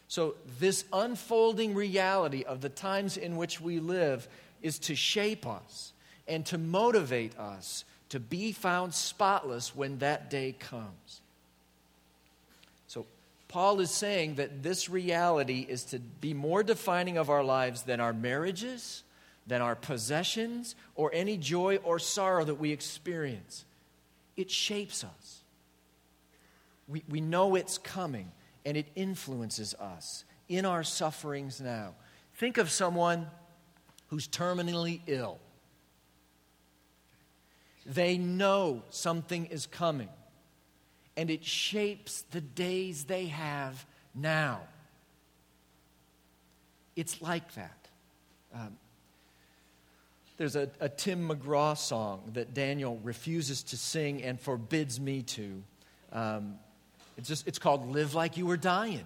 So, 0.08 0.36
this 0.60 0.86
unfolding 0.94 1.74
reality 1.74 2.44
of 2.44 2.62
the 2.62 2.70
times 2.70 3.18
in 3.18 3.36
which 3.36 3.60
we 3.60 3.80
live 3.80 4.28
is 4.62 4.78
to 4.80 4.96
shape 4.96 5.48
us 5.48 5.94
and 6.28 6.46
to 6.48 6.58
motivate 6.58 7.38
us 7.38 7.86
to 8.10 8.20
be 8.20 8.52
found 8.52 8.94
spotless 8.94 9.76
when 9.76 10.00
that 10.00 10.30
day 10.30 10.56
comes. 10.58 11.22
So, 12.88 13.06
Paul 13.48 13.80
is 13.80 13.92
saying 13.92 14.36
that 14.36 14.64
this 14.64 14.90
reality 14.90 15.66
is 15.68 15.84
to 15.86 16.00
be 16.00 16.34
more 16.34 16.64
defining 16.64 17.18
of 17.18 17.30
our 17.30 17.44
lives 17.44 17.84
than 17.84 18.00
our 18.00 18.14
marriages 18.14 19.04
than 19.48 19.62
our 19.62 19.76
possessions 19.76 20.76
or 20.96 21.12
any 21.14 21.38
joy 21.38 21.78
or 21.78 22.00
sorrow 22.00 22.44
that 22.44 22.56
we 22.56 22.72
experience. 22.72 23.66
It 24.36 24.50
shapes 24.50 25.04
us. 25.04 25.42
We, 26.88 27.04
we 27.10 27.22
know 27.22 27.56
it's 27.56 27.78
coming 27.78 28.32
and 28.66 28.76
it 28.76 28.88
influences 28.96 29.74
us 29.76 30.26
in 30.50 30.66
our 30.66 30.84
sufferings 30.84 31.62
now. 31.62 31.94
Think 32.36 32.58
of 32.58 32.70
someone 32.70 33.28
who's 34.08 34.28
terminally 34.28 35.02
ill. 35.08 35.40
They 37.86 38.18
know 38.18 38.84
something 38.90 39.46
is 39.46 39.68
coming, 39.68 40.10
and 41.16 41.30
it 41.30 41.44
shapes 41.44 42.24
the 42.32 42.42
days 42.42 43.06
they 43.06 43.28
have 43.28 43.86
now. 44.16 44.62
It's 46.96 47.22
like 47.22 47.54
that. 47.56 47.88
Um, 48.54 48.78
there's 50.38 50.56
a, 50.56 50.70
a 50.80 50.90
Tim 50.90 51.30
McGraw 51.30 51.78
song 51.78 52.22
that 52.34 52.54
Daniel 52.54 53.00
refuses 53.04 53.64
to 53.64 53.78
sing 53.78 54.24
and 54.24 54.40
forbids 54.40 55.00
me 55.00 55.22
to. 55.22 55.64
Um, 56.12 56.56
it's, 57.18 57.28
just, 57.28 57.48
it's 57.48 57.60
called 57.60 57.90
Live 57.94 58.16
Like 58.16 58.36
You 58.36 58.46
Were 58.46 58.58
Dying. 58.58 59.06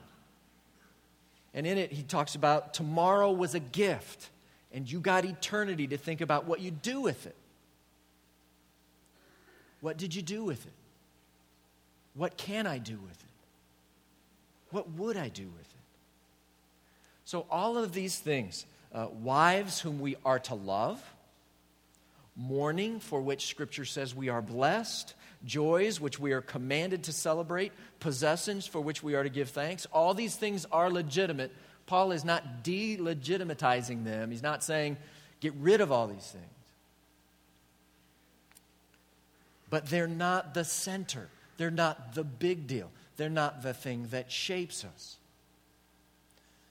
And 1.54 1.68
in 1.68 1.78
it, 1.78 1.92
he 1.92 2.04
talks 2.04 2.36
about 2.36 2.74
tomorrow 2.74 3.32
was 3.32 3.56
a 3.56 3.60
gift, 3.60 4.30
and 4.72 4.90
you 4.90 5.00
got 5.00 5.26
eternity 5.26 5.88
to 5.88 5.98
think 5.98 6.22
about 6.22 6.46
what 6.46 6.62
you 6.62 6.72
do 6.72 7.02
with 7.02 7.26
it. 7.26 7.36
What 9.82 9.98
did 9.98 10.14
you 10.14 10.22
do 10.22 10.44
with 10.44 10.66
it? 10.66 10.74
What 12.14 12.38
can 12.38 12.68
I 12.68 12.78
do 12.78 12.98
with 12.98 13.12
it? 13.12 13.30
What 14.72 14.92
would 14.92 15.18
I 15.18 15.30
do 15.30 15.48
with 15.48 15.62
it? 15.62 15.66
So, 17.26 17.46
all 17.50 17.78
of 17.78 17.94
these 17.94 18.18
things 18.18 18.66
uh, 18.94 19.08
wives 19.12 19.80
whom 19.80 20.00
we 20.00 20.16
are 20.26 20.40
to 20.40 20.56
love, 20.56 21.02
mourning 22.36 23.00
for 23.00 23.22
which 23.22 23.48
Scripture 23.48 23.86
says 23.86 24.16
we 24.16 24.30
are 24.30 24.42
blessed, 24.42 25.14
joys 25.46 26.02
which 26.02 26.20
we 26.20 26.32
are 26.32 26.42
commanded 26.42 27.04
to 27.04 27.14
celebrate, 27.14 27.72
possessions 28.00 28.66
for 28.66 28.82
which 28.82 29.04
we 29.04 29.16
are 29.16 29.24
to 29.24 29.30
give 29.30 29.50
thanks. 29.50 29.86
All 29.94 30.14
these 30.14 30.36
things 30.36 30.66
are 30.72 30.90
legitimate. 30.90 31.52
Paul 31.86 32.12
is 32.12 32.26
not 32.26 32.64
delegitimatizing 32.64 34.04
them, 34.04 34.32
he's 34.32 34.44
not 34.44 34.64
saying 34.64 34.98
get 35.40 35.54
rid 35.56 35.82
of 35.82 35.92
all 35.92 36.08
these 36.08 36.28
things. 36.28 36.59
But 39.70 39.88
they're 39.88 40.08
not 40.08 40.54
the 40.54 40.64
center, 40.64 41.30
they're 41.58 41.72
not 41.72 42.16
the 42.16 42.24
big 42.24 42.68
deal, 42.68 42.92
they're 43.18 43.30
not 43.30 43.62
the 43.62 43.74
thing 43.74 44.08
that 44.12 44.32
shapes 44.32 44.84
us. 44.84 45.18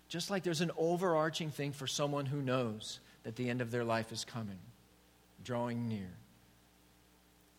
Just 0.09 0.31
like 0.31 0.43
there's 0.43 0.63
an 0.63 0.71
overarching 0.77 1.51
thing 1.51 1.73
for 1.73 1.87
someone 1.87 2.27
who 2.27 2.41
knows 2.41 2.99
that 3.25 3.37
the 3.37 3.51
end 3.51 3.61
of 3.61 3.71
their 3.71 3.85
life 3.85 4.11
is 4.11 4.25
coming, 4.25 4.59
drawing 5.45 5.89
near. 5.89 5.99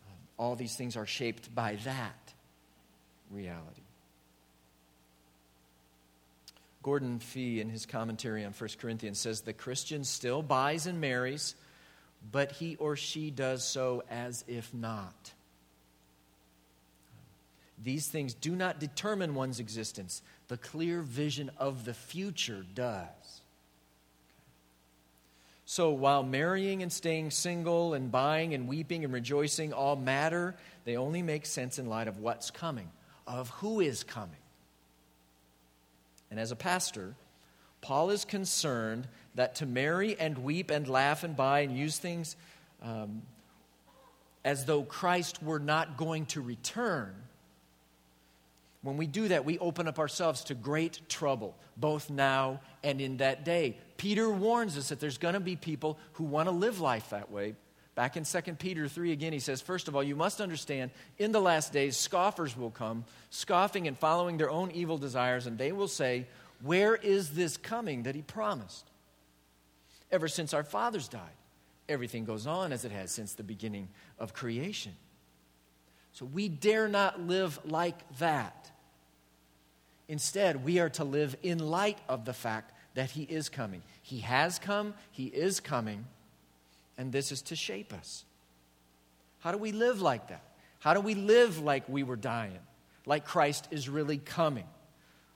Um, 0.07 0.17
all 0.37 0.55
these 0.55 0.75
things 0.75 0.97
are 0.97 1.05
shaped 1.05 1.53
by 1.53 1.75
that 1.85 2.33
reality. 3.29 3.83
Gordon 6.81 7.19
Fee, 7.19 7.59
in 7.59 7.69
his 7.69 7.85
commentary 7.85 8.45
on 8.45 8.53
1 8.53 8.69
Corinthians, 8.79 9.19
says 9.19 9.41
the 9.41 9.53
Christian 9.53 10.03
still 10.03 10.41
buys 10.41 10.87
and 10.87 10.99
marries, 11.01 11.55
but 12.31 12.53
he 12.53 12.75
or 12.77 12.95
she 12.95 13.31
does 13.31 13.63
so 13.63 14.03
as 14.09 14.43
if 14.47 14.73
not. 14.73 15.33
These 17.81 18.07
things 18.07 18.33
do 18.33 18.55
not 18.55 18.79
determine 18.79 19.35
one's 19.35 19.59
existence. 19.59 20.21
The 20.47 20.57
clear 20.57 21.01
vision 21.01 21.49
of 21.57 21.85
the 21.85 21.93
future 21.93 22.65
does. 22.75 23.41
So 25.65 25.91
while 25.91 26.23
marrying 26.23 26.81
and 26.81 26.91
staying 26.91 27.31
single 27.31 27.93
and 27.93 28.11
buying 28.11 28.53
and 28.53 28.67
weeping 28.67 29.03
and 29.03 29.13
rejoicing 29.13 29.71
all 29.71 29.95
matter, 29.95 30.55
they 30.83 30.97
only 30.97 31.21
make 31.21 31.45
sense 31.45 31.77
in 31.77 31.85
light 31.85 32.07
of 32.07 32.19
what's 32.19 32.49
coming, 32.49 32.89
of 33.27 33.49
who 33.49 33.79
is 33.79 34.03
coming. 34.03 34.31
And 36.31 36.39
as 36.39 36.51
a 36.51 36.55
pastor, 36.55 37.13
Paul 37.81 38.09
is 38.09 38.25
concerned 38.25 39.07
that 39.39 39.55
to 39.55 39.65
marry 39.65 40.19
and 40.19 40.37
weep 40.37 40.69
and 40.69 40.87
laugh 40.87 41.23
and 41.23 41.35
buy 41.35 41.61
and 41.61 41.75
use 41.77 41.97
things 41.97 42.35
um, 42.83 43.23
as 44.45 44.65
though 44.65 44.83
Christ 44.83 45.41
were 45.43 45.59
not 45.59 45.97
going 45.97 46.25
to 46.27 46.41
return 46.41 47.13
when 48.81 48.95
we 48.95 49.07
do 49.07 49.27
that, 49.27 49.43
we 49.43 49.59
open 49.59 49.87
up 49.87 49.99
ourselves 49.99 50.45
to 50.45 50.55
great 50.55 51.01
trouble, 51.09 51.55
both 51.75 52.09
now 52.09 52.61
and 52.83 53.01
in 53.01 53.17
that 53.17 53.43
day. 53.43 53.77
Peter 53.97 54.29
warns 54.29 54.77
us 54.77 54.89
that 54.89 55.01
there's 55.01 55.17
going 55.17 55.33
to 55.33 55.41
be 55.41 55.57
people 55.57 55.97
who 56.13 56.23
want 56.23 56.47
to 56.47 56.51
live 56.51 56.79
life 56.79 57.09
that 57.09 57.29
way. 57.29 57.55
Back 57.95 58.15
in 58.15 58.23
2 58.23 58.41
Peter 58.53 58.87
3 58.87 59.11
again, 59.11 59.33
he 59.33 59.39
says, 59.39 59.59
First 59.59 59.89
of 59.89 59.95
all, 59.95 60.03
you 60.03 60.15
must 60.15 60.39
understand, 60.39 60.91
in 61.17 61.33
the 61.33 61.41
last 61.41 61.73
days, 61.73 61.97
scoffers 61.97 62.55
will 62.55 62.71
come, 62.71 63.03
scoffing 63.29 63.89
and 63.89 63.97
following 63.97 64.37
their 64.37 64.49
own 64.49 64.71
evil 64.71 64.97
desires, 64.97 65.45
and 65.45 65.57
they 65.57 65.73
will 65.73 65.89
say, 65.89 66.25
Where 66.61 66.95
is 66.95 67.31
this 67.31 67.57
coming 67.57 68.03
that 68.03 68.15
he 68.15 68.21
promised? 68.21 68.88
Ever 70.11 70.27
since 70.27 70.53
our 70.53 70.63
fathers 70.63 71.07
died, 71.07 71.37
everything 71.87 72.25
goes 72.25 72.47
on 72.47 72.71
as 72.71 72.85
it 72.85 72.91
has 72.91 73.11
since 73.11 73.33
the 73.33 73.43
beginning 73.43 73.89
of 74.17 74.33
creation. 74.33 74.93
So 76.13 76.25
we 76.25 76.49
dare 76.49 76.87
not 76.87 77.21
live 77.21 77.59
like 77.65 78.17
that. 78.17 78.71
Instead, 80.07 80.65
we 80.65 80.79
are 80.79 80.89
to 80.89 81.03
live 81.03 81.35
in 81.43 81.59
light 81.59 81.99
of 82.09 82.25
the 82.25 82.33
fact 82.33 82.73
that 82.95 83.11
He 83.11 83.23
is 83.23 83.47
coming. 83.47 83.83
He 84.01 84.19
has 84.19 84.57
come, 84.57 84.95
He 85.11 85.25
is 85.25 85.59
coming, 85.59 86.05
and 86.97 87.11
this 87.11 87.31
is 87.31 87.43
to 87.43 87.55
shape 87.55 87.93
us. 87.93 88.25
How 89.39 89.51
do 89.51 89.57
we 89.57 89.71
live 89.71 90.01
like 90.01 90.27
that? 90.29 90.43
How 90.79 90.93
do 90.93 90.99
we 90.99 91.13
live 91.13 91.59
like 91.59 91.87
we 91.87 92.03
were 92.03 92.15
dying? 92.15 92.59
Like 93.05 93.25
Christ 93.25 93.67
is 93.71 93.87
really 93.87 94.17
coming? 94.17 94.67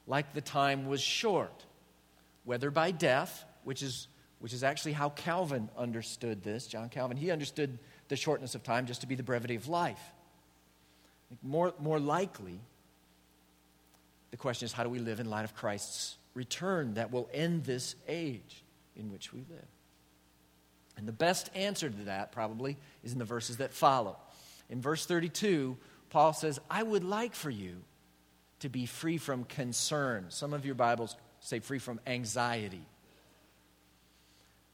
Like 0.07 0.33
the 0.33 0.41
time 0.41 0.87
was 0.87 1.01
short? 1.01 1.63
Whether 2.43 2.71
by 2.71 2.91
death, 2.91 3.45
which 3.63 3.81
is, 3.81 4.07
which 4.43 4.51
is 4.51 4.61
actually 4.61 4.91
how 4.91 5.07
Calvin 5.09 5.69
understood 5.77 6.43
this, 6.43 6.67
John 6.67 6.89
Calvin, 6.89 7.15
he 7.15 7.31
understood 7.31 7.79
the 8.09 8.17
shortness 8.17 8.55
of 8.55 8.63
time 8.63 8.85
just 8.85 8.99
to 9.01 9.07
be 9.07 9.15
the 9.15 9.23
brevity 9.23 9.55
of 9.55 9.69
life 9.69 10.01
more, 11.41 11.73
more 11.79 11.99
likely, 11.99 12.59
the 14.31 14.37
question 14.37 14.65
is 14.65 14.73
how 14.73 14.83
do 14.83 14.89
we 14.89 14.99
live 14.99 15.19
in 15.19 15.29
light 15.29 15.45
of 15.45 15.55
Christ's 15.55 16.17
return 16.33 16.95
that 16.95 17.11
will 17.11 17.29
end 17.33 17.63
this 17.63 17.95
age 18.07 18.63
in 18.95 19.11
which 19.11 19.33
we 19.33 19.39
live? 19.49 19.67
And 20.97 21.07
the 21.07 21.13
best 21.13 21.49
answer 21.55 21.89
to 21.89 22.03
that, 22.05 22.31
probably, 22.31 22.77
is 23.03 23.13
in 23.13 23.19
the 23.19 23.25
verses 23.25 23.57
that 23.57 23.73
follow. 23.73 24.17
In 24.69 24.81
verse 24.81 25.05
32, 25.05 25.75
Paul 26.09 26.33
says, 26.33 26.59
I 26.69 26.83
would 26.83 27.03
like 27.03 27.33
for 27.33 27.49
you 27.49 27.77
to 28.59 28.69
be 28.69 28.85
free 28.85 29.17
from 29.17 29.43
concern. 29.45 30.25
Some 30.29 30.53
of 30.53 30.65
your 30.65 30.75
Bibles 30.75 31.15
say 31.39 31.59
free 31.59 31.79
from 31.79 31.99
anxiety. 32.05 32.85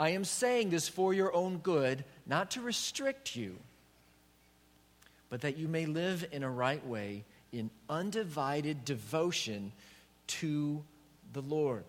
I 0.00 0.10
am 0.10 0.24
saying 0.24 0.70
this 0.70 0.88
for 0.88 1.14
your 1.14 1.32
own 1.32 1.58
good, 1.58 2.04
not 2.26 2.50
to 2.52 2.60
restrict 2.60 3.36
you 3.36 3.56
but 5.30 5.42
that 5.42 5.56
you 5.56 5.68
may 5.68 5.86
live 5.86 6.26
in 6.32 6.42
a 6.42 6.50
right 6.50 6.84
way 6.86 7.24
in 7.52 7.70
undivided 7.88 8.84
devotion 8.84 9.72
to 10.26 10.82
the 11.32 11.40
Lord. 11.40 11.84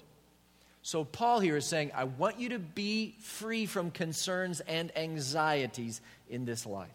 So, 0.83 1.03
Paul 1.03 1.39
here 1.39 1.57
is 1.57 1.65
saying, 1.65 1.91
I 1.93 2.05
want 2.05 2.39
you 2.39 2.49
to 2.49 2.59
be 2.59 3.15
free 3.19 3.65
from 3.65 3.91
concerns 3.91 4.61
and 4.61 4.95
anxieties 4.97 6.01
in 6.29 6.45
this 6.45 6.65
life. 6.65 6.89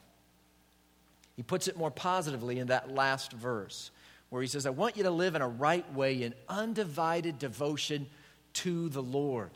He 1.37 1.43
puts 1.43 1.69
it 1.69 1.77
more 1.77 1.91
positively 1.91 2.59
in 2.59 2.69
that 2.69 2.93
last 2.93 3.33
verse, 3.33 3.91
where 4.31 4.43
he 4.43 4.49
says, 4.49 4.67
I 4.67 4.71
want 4.71 4.97
you 4.97 5.05
to 5.05 5.11
live 5.11 5.35
in 5.35 5.43
a 5.43 5.49
right 5.49 5.93
way 5.95 6.23
in 6.23 6.35
undivided 6.49 7.39
devotion 7.39 8.07
to 8.55 8.89
the 8.89 9.03
Lord. 9.03 9.51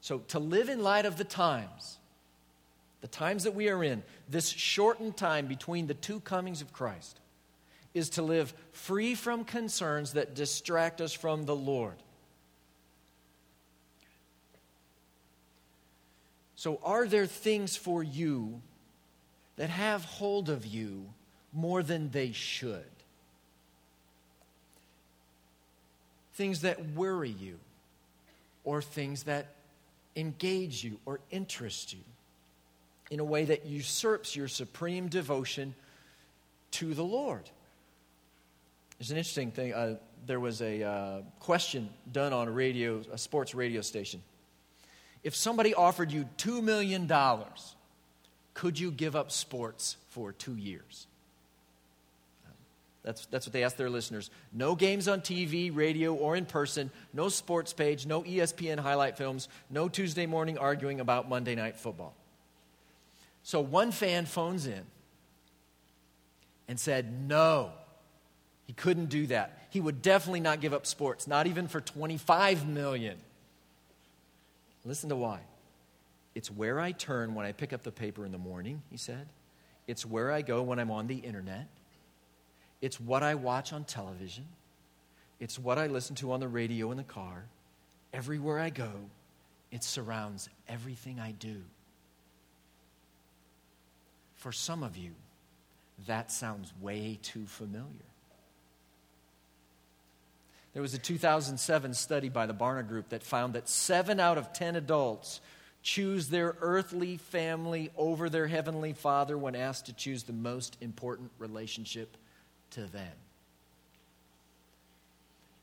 So, 0.00 0.18
to 0.28 0.38
live 0.38 0.68
in 0.68 0.82
light 0.82 1.04
of 1.04 1.16
the 1.16 1.24
times, 1.24 1.98
the 3.00 3.08
times 3.08 3.44
that 3.44 3.54
we 3.54 3.68
are 3.68 3.84
in, 3.84 4.02
this 4.28 4.48
shortened 4.48 5.16
time 5.16 5.46
between 5.46 5.86
the 5.86 5.94
two 5.94 6.20
comings 6.20 6.62
of 6.62 6.72
Christ, 6.72 7.20
is 7.92 8.10
to 8.10 8.22
live 8.22 8.54
free 8.72 9.14
from 9.14 9.44
concerns 9.44 10.12
that 10.12 10.34
distract 10.34 11.00
us 11.00 11.12
from 11.12 11.44
the 11.44 11.56
Lord. 11.56 11.96
So, 16.56 16.78
are 16.82 17.06
there 17.06 17.26
things 17.26 17.76
for 17.76 18.02
you 18.02 18.60
that 19.56 19.70
have 19.70 20.04
hold 20.04 20.48
of 20.48 20.66
you 20.66 21.06
more 21.52 21.82
than 21.82 22.10
they 22.10 22.32
should? 22.32 22.84
Things 26.34 26.62
that 26.62 26.90
worry 26.90 27.30
you, 27.30 27.58
or 28.64 28.80
things 28.80 29.24
that 29.24 29.46
engage 30.16 30.84
you 30.84 30.98
or 31.06 31.20
interest 31.30 31.92
you? 31.92 32.00
in 33.10 33.18
a 33.18 33.24
way 33.24 33.44
that 33.44 33.66
usurps 33.66 34.36
your 34.36 34.48
supreme 34.48 35.08
devotion 35.08 35.74
to 36.70 36.94
the 36.94 37.02
Lord. 37.02 37.50
There's 38.98 39.10
an 39.10 39.16
interesting 39.16 39.50
thing. 39.50 39.74
Uh, 39.74 39.96
there 40.26 40.38
was 40.38 40.62
a 40.62 40.82
uh, 40.82 41.20
question 41.40 41.90
done 42.12 42.32
on 42.32 42.46
a 42.46 42.50
radio, 42.50 43.02
a 43.12 43.18
sports 43.18 43.54
radio 43.54 43.80
station. 43.80 44.22
If 45.24 45.34
somebody 45.34 45.74
offered 45.74 46.12
you 46.12 46.28
$2 46.38 46.62
million, 46.62 47.10
could 48.54 48.78
you 48.78 48.90
give 48.90 49.16
up 49.16 49.32
sports 49.32 49.96
for 50.10 50.32
two 50.32 50.56
years? 50.56 51.06
That's, 53.02 53.26
that's 53.26 53.46
what 53.46 53.52
they 53.52 53.64
asked 53.64 53.78
their 53.78 53.88
listeners. 53.88 54.30
No 54.52 54.74
games 54.74 55.08
on 55.08 55.20
TV, 55.20 55.74
radio, 55.74 56.14
or 56.14 56.36
in 56.36 56.44
person. 56.44 56.90
No 57.14 57.28
sports 57.28 57.72
page. 57.72 58.06
No 58.06 58.22
ESPN 58.22 58.78
highlight 58.78 59.16
films. 59.16 59.48
No 59.70 59.88
Tuesday 59.88 60.26
morning 60.26 60.58
arguing 60.58 61.00
about 61.00 61.28
Monday 61.28 61.54
night 61.54 61.76
football. 61.76 62.14
So 63.42 63.60
one 63.60 63.90
fan 63.90 64.26
phones 64.26 64.66
in 64.66 64.82
and 66.68 66.78
said, 66.78 67.26
no, 67.26 67.72
he 68.66 68.74
couldn't 68.74 69.06
do 69.06 69.26
that. 69.28 69.66
He 69.70 69.80
would 69.80 70.02
definitely 70.02 70.40
not 70.40 70.60
give 70.60 70.74
up 70.74 70.86
sports, 70.86 71.26
not 71.26 71.46
even 71.46 71.68
for 71.68 71.80
25 71.80 72.68
million. 72.68 73.16
Listen 74.84 75.08
to 75.08 75.16
why. 75.16 75.40
It's 76.34 76.50
where 76.50 76.78
I 76.78 76.92
turn 76.92 77.34
when 77.34 77.46
I 77.46 77.52
pick 77.52 77.72
up 77.72 77.82
the 77.82 77.90
paper 77.90 78.24
in 78.24 78.32
the 78.32 78.38
morning, 78.38 78.82
he 78.90 78.96
said. 78.96 79.26
It's 79.86 80.04
where 80.06 80.30
I 80.30 80.42
go 80.42 80.62
when 80.62 80.78
I'm 80.78 80.90
on 80.90 81.06
the 81.06 81.16
internet. 81.16 81.66
It's 82.80 83.00
what 83.00 83.22
I 83.22 83.34
watch 83.34 83.72
on 83.72 83.84
television. 83.84 84.46
It's 85.38 85.58
what 85.58 85.78
I 85.78 85.86
listen 85.86 86.16
to 86.16 86.32
on 86.32 86.40
the 86.40 86.48
radio 86.48 86.90
in 86.90 86.96
the 86.96 87.02
car. 87.02 87.44
Everywhere 88.12 88.58
I 88.58 88.70
go, 88.70 88.90
it 89.70 89.84
surrounds 89.84 90.48
everything 90.68 91.20
I 91.20 91.32
do. 91.32 91.62
For 94.36 94.52
some 94.52 94.82
of 94.82 94.96
you, 94.96 95.12
that 96.06 96.32
sounds 96.32 96.72
way 96.80 97.18
too 97.22 97.44
familiar. 97.46 98.10
There 100.72 100.82
was 100.82 100.94
a 100.94 100.98
2007 100.98 101.94
study 101.94 102.28
by 102.28 102.46
the 102.46 102.54
Barna 102.54 102.86
Group 102.86 103.08
that 103.10 103.22
found 103.22 103.54
that 103.54 103.68
seven 103.68 104.20
out 104.20 104.38
of 104.38 104.52
10 104.52 104.76
adults 104.76 105.40
choose 105.82 106.28
their 106.28 106.56
earthly 106.60 107.16
family 107.16 107.90
over 107.96 108.28
their 108.28 108.46
heavenly 108.46 108.92
father 108.92 109.36
when 109.36 109.56
asked 109.56 109.86
to 109.86 109.92
choose 109.92 110.22
the 110.22 110.32
most 110.32 110.76
important 110.80 111.30
relationship 111.38 112.16
to 112.70 112.82
them? 112.82 113.12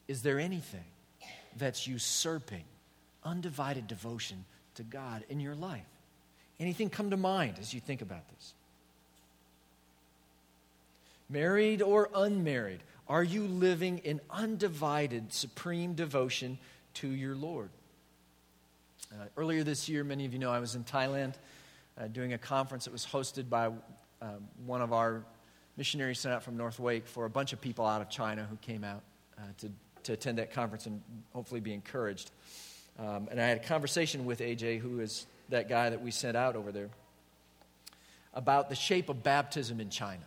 Is 0.08 0.22
there 0.22 0.39
anything 0.39 0.86
that's 1.58 1.88
usurping 1.88 2.63
undivided 3.24 3.88
devotion 3.88 4.46
to 4.76 4.84
God 4.84 5.24
in 5.30 5.39
your 5.39 5.56
life? 5.56 5.86
Anything 6.60 6.89
come 6.89 7.10
to 7.10 7.17
mind 7.17 7.58
as 7.60 7.74
you 7.74 7.80
think 7.80 8.02
about 8.02 8.28
this? 8.30 8.54
Married 11.30 11.82
or 11.82 12.10
unmarried, 12.15 12.80
are 13.08 13.24
you 13.24 13.48
living 13.48 14.00
in 14.00 14.22
undivided, 14.30 15.34
supreme 15.34 15.93
devotion 15.93 16.58
to 16.96 17.08
your 17.10 17.36
Lord? 17.36 17.70
Uh, 19.12 19.26
earlier 19.36 19.63
this 19.63 19.88
year, 19.89 20.04
many 20.04 20.26
of 20.26 20.34
you 20.34 20.39
know 20.39 20.52
I 20.52 20.60
was 20.60 20.76
in 20.76 20.84
Thailand 20.84 21.34
uh, 21.98 22.08
doing 22.08 22.34
a 22.34 22.38
conference 22.38 22.86
that 22.86 22.91
was 22.91 23.06
hosted 23.06 23.50
by 23.50 23.72
uh, 24.22 24.26
one 24.65 24.82
of 24.82 24.93
our 24.93 25.24
missionaries 25.78 26.20
sent 26.20 26.34
out 26.34 26.44
from 26.44 26.58
North 26.58 26.80
Wake 26.80 27.08
for 27.08 27.26
a 27.26 27.30
bunch 27.30 27.54
of 27.54 27.62
people 27.62 27.86
out 27.86 28.02
of 28.02 28.10
China 28.10 28.46
who 28.50 28.56
came 28.58 28.84
out 28.84 29.04
uh, 29.38 29.42
to, 29.60 29.72
to 30.04 30.13
attend 30.13 30.40
that 30.40 30.52
conference 30.52 30.88
and 30.88 31.02
hopefully 31.34 31.62
be 31.62 31.74
encouraged. 31.74 32.32
Um, 33.00 33.28
and 33.30 33.40
I 33.40 33.46
had 33.46 33.58
a 33.58 33.63
conversation 33.63 34.26
with 34.26 34.40
AJ, 34.40 34.80
who 34.80 35.00
is 35.00 35.28
that 35.50 35.70
guy 35.70 35.90
that 35.92 36.02
we 36.02 36.10
sent 36.10 36.36
out 36.36 36.56
over 36.56 36.72
there, 36.72 36.90
about 38.34 38.70
the 38.70 38.76
shape 38.76 39.10
of 39.10 39.24
baptism 39.24 39.80
in 39.80 39.90
China. 39.90 40.26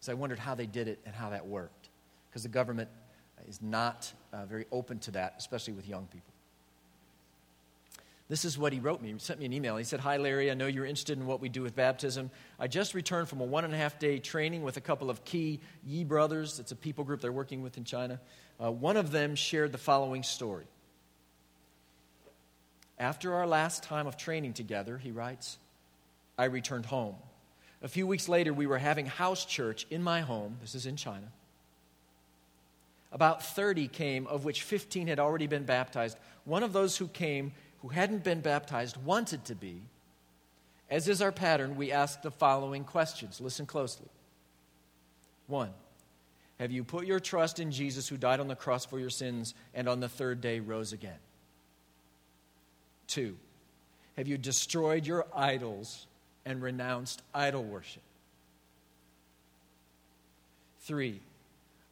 So 0.00 0.12
I 0.12 0.14
wondered 0.14 0.38
how 0.38 0.54
they 0.54 0.66
did 0.66 0.88
it 0.88 0.98
and 1.04 1.14
how 1.14 1.30
that 1.30 1.46
worked, 1.46 1.88
because 2.30 2.42
the 2.42 2.48
government 2.48 2.88
is 3.46 3.60
not 3.60 4.10
uh, 4.32 4.46
very 4.46 4.64
open 4.72 4.98
to 5.00 5.10
that, 5.12 5.34
especially 5.38 5.74
with 5.74 5.86
young 5.86 6.06
people. 6.06 6.32
This 8.28 8.44
is 8.44 8.58
what 8.58 8.72
he 8.72 8.80
wrote 8.80 9.00
me. 9.00 9.12
He 9.12 9.18
sent 9.18 9.38
me 9.38 9.46
an 9.46 9.52
email. 9.52 9.76
He 9.76 9.84
said, 9.84 10.00
Hi, 10.00 10.16
Larry. 10.16 10.50
I 10.50 10.54
know 10.54 10.66
you're 10.66 10.84
interested 10.84 11.16
in 11.16 11.26
what 11.26 11.40
we 11.40 11.48
do 11.48 11.62
with 11.62 11.76
baptism. 11.76 12.30
I 12.58 12.66
just 12.66 12.92
returned 12.92 13.28
from 13.28 13.40
a 13.40 13.44
one 13.44 13.64
and 13.64 13.72
a 13.72 13.76
half 13.76 13.98
day 14.00 14.18
training 14.18 14.62
with 14.64 14.76
a 14.76 14.80
couple 14.80 15.10
of 15.10 15.24
key 15.24 15.60
Yi 15.86 16.02
brothers. 16.04 16.58
It's 16.58 16.72
a 16.72 16.76
people 16.76 17.04
group 17.04 17.20
they're 17.20 17.30
working 17.30 17.62
with 17.62 17.76
in 17.76 17.84
China. 17.84 18.20
Uh, 18.62 18.72
one 18.72 18.96
of 18.96 19.12
them 19.12 19.36
shared 19.36 19.70
the 19.70 19.78
following 19.78 20.24
story. 20.24 20.64
After 22.98 23.34
our 23.34 23.46
last 23.46 23.82
time 23.84 24.06
of 24.06 24.16
training 24.16 24.54
together, 24.54 24.98
he 24.98 25.12
writes, 25.12 25.58
I 26.38 26.46
returned 26.46 26.86
home. 26.86 27.14
A 27.82 27.88
few 27.88 28.06
weeks 28.06 28.28
later, 28.28 28.52
we 28.52 28.66
were 28.66 28.78
having 28.78 29.06
house 29.06 29.44
church 29.44 29.86
in 29.90 30.02
my 30.02 30.22
home. 30.22 30.56
This 30.60 30.74
is 30.74 30.86
in 30.86 30.96
China. 30.96 31.30
About 33.12 33.42
30 33.42 33.88
came, 33.88 34.26
of 34.26 34.44
which 34.44 34.62
15 34.62 35.06
had 35.06 35.20
already 35.20 35.46
been 35.46 35.64
baptized. 35.64 36.18
One 36.44 36.62
of 36.62 36.72
those 36.72 36.96
who 36.96 37.06
came 37.06 37.52
who 37.82 37.88
hadn't 37.88 38.24
been 38.24 38.40
baptized 38.40 38.96
wanted 38.96 39.44
to 39.46 39.54
be, 39.54 39.82
as 40.90 41.08
is 41.08 41.20
our 41.20 41.32
pattern, 41.32 41.76
we 41.76 41.92
ask 41.92 42.22
the 42.22 42.30
following 42.30 42.84
questions. 42.84 43.40
Listen 43.40 43.66
closely. 43.66 44.08
One, 45.46 45.70
have 46.58 46.70
you 46.70 46.84
put 46.84 47.06
your 47.06 47.20
trust 47.20 47.58
in 47.58 47.70
Jesus 47.70 48.08
who 48.08 48.16
died 48.16 48.40
on 48.40 48.48
the 48.48 48.56
cross 48.56 48.84
for 48.84 48.98
your 48.98 49.10
sins 49.10 49.54
and 49.74 49.88
on 49.88 50.00
the 50.00 50.08
third 50.08 50.40
day 50.40 50.60
rose 50.60 50.92
again? 50.92 51.18
Two, 53.06 53.36
have 54.16 54.26
you 54.26 54.38
destroyed 54.38 55.06
your 55.06 55.26
idols 55.34 56.06
and 56.44 56.62
renounced 56.62 57.22
idol 57.34 57.62
worship? 57.62 58.02
Three, 60.80 61.20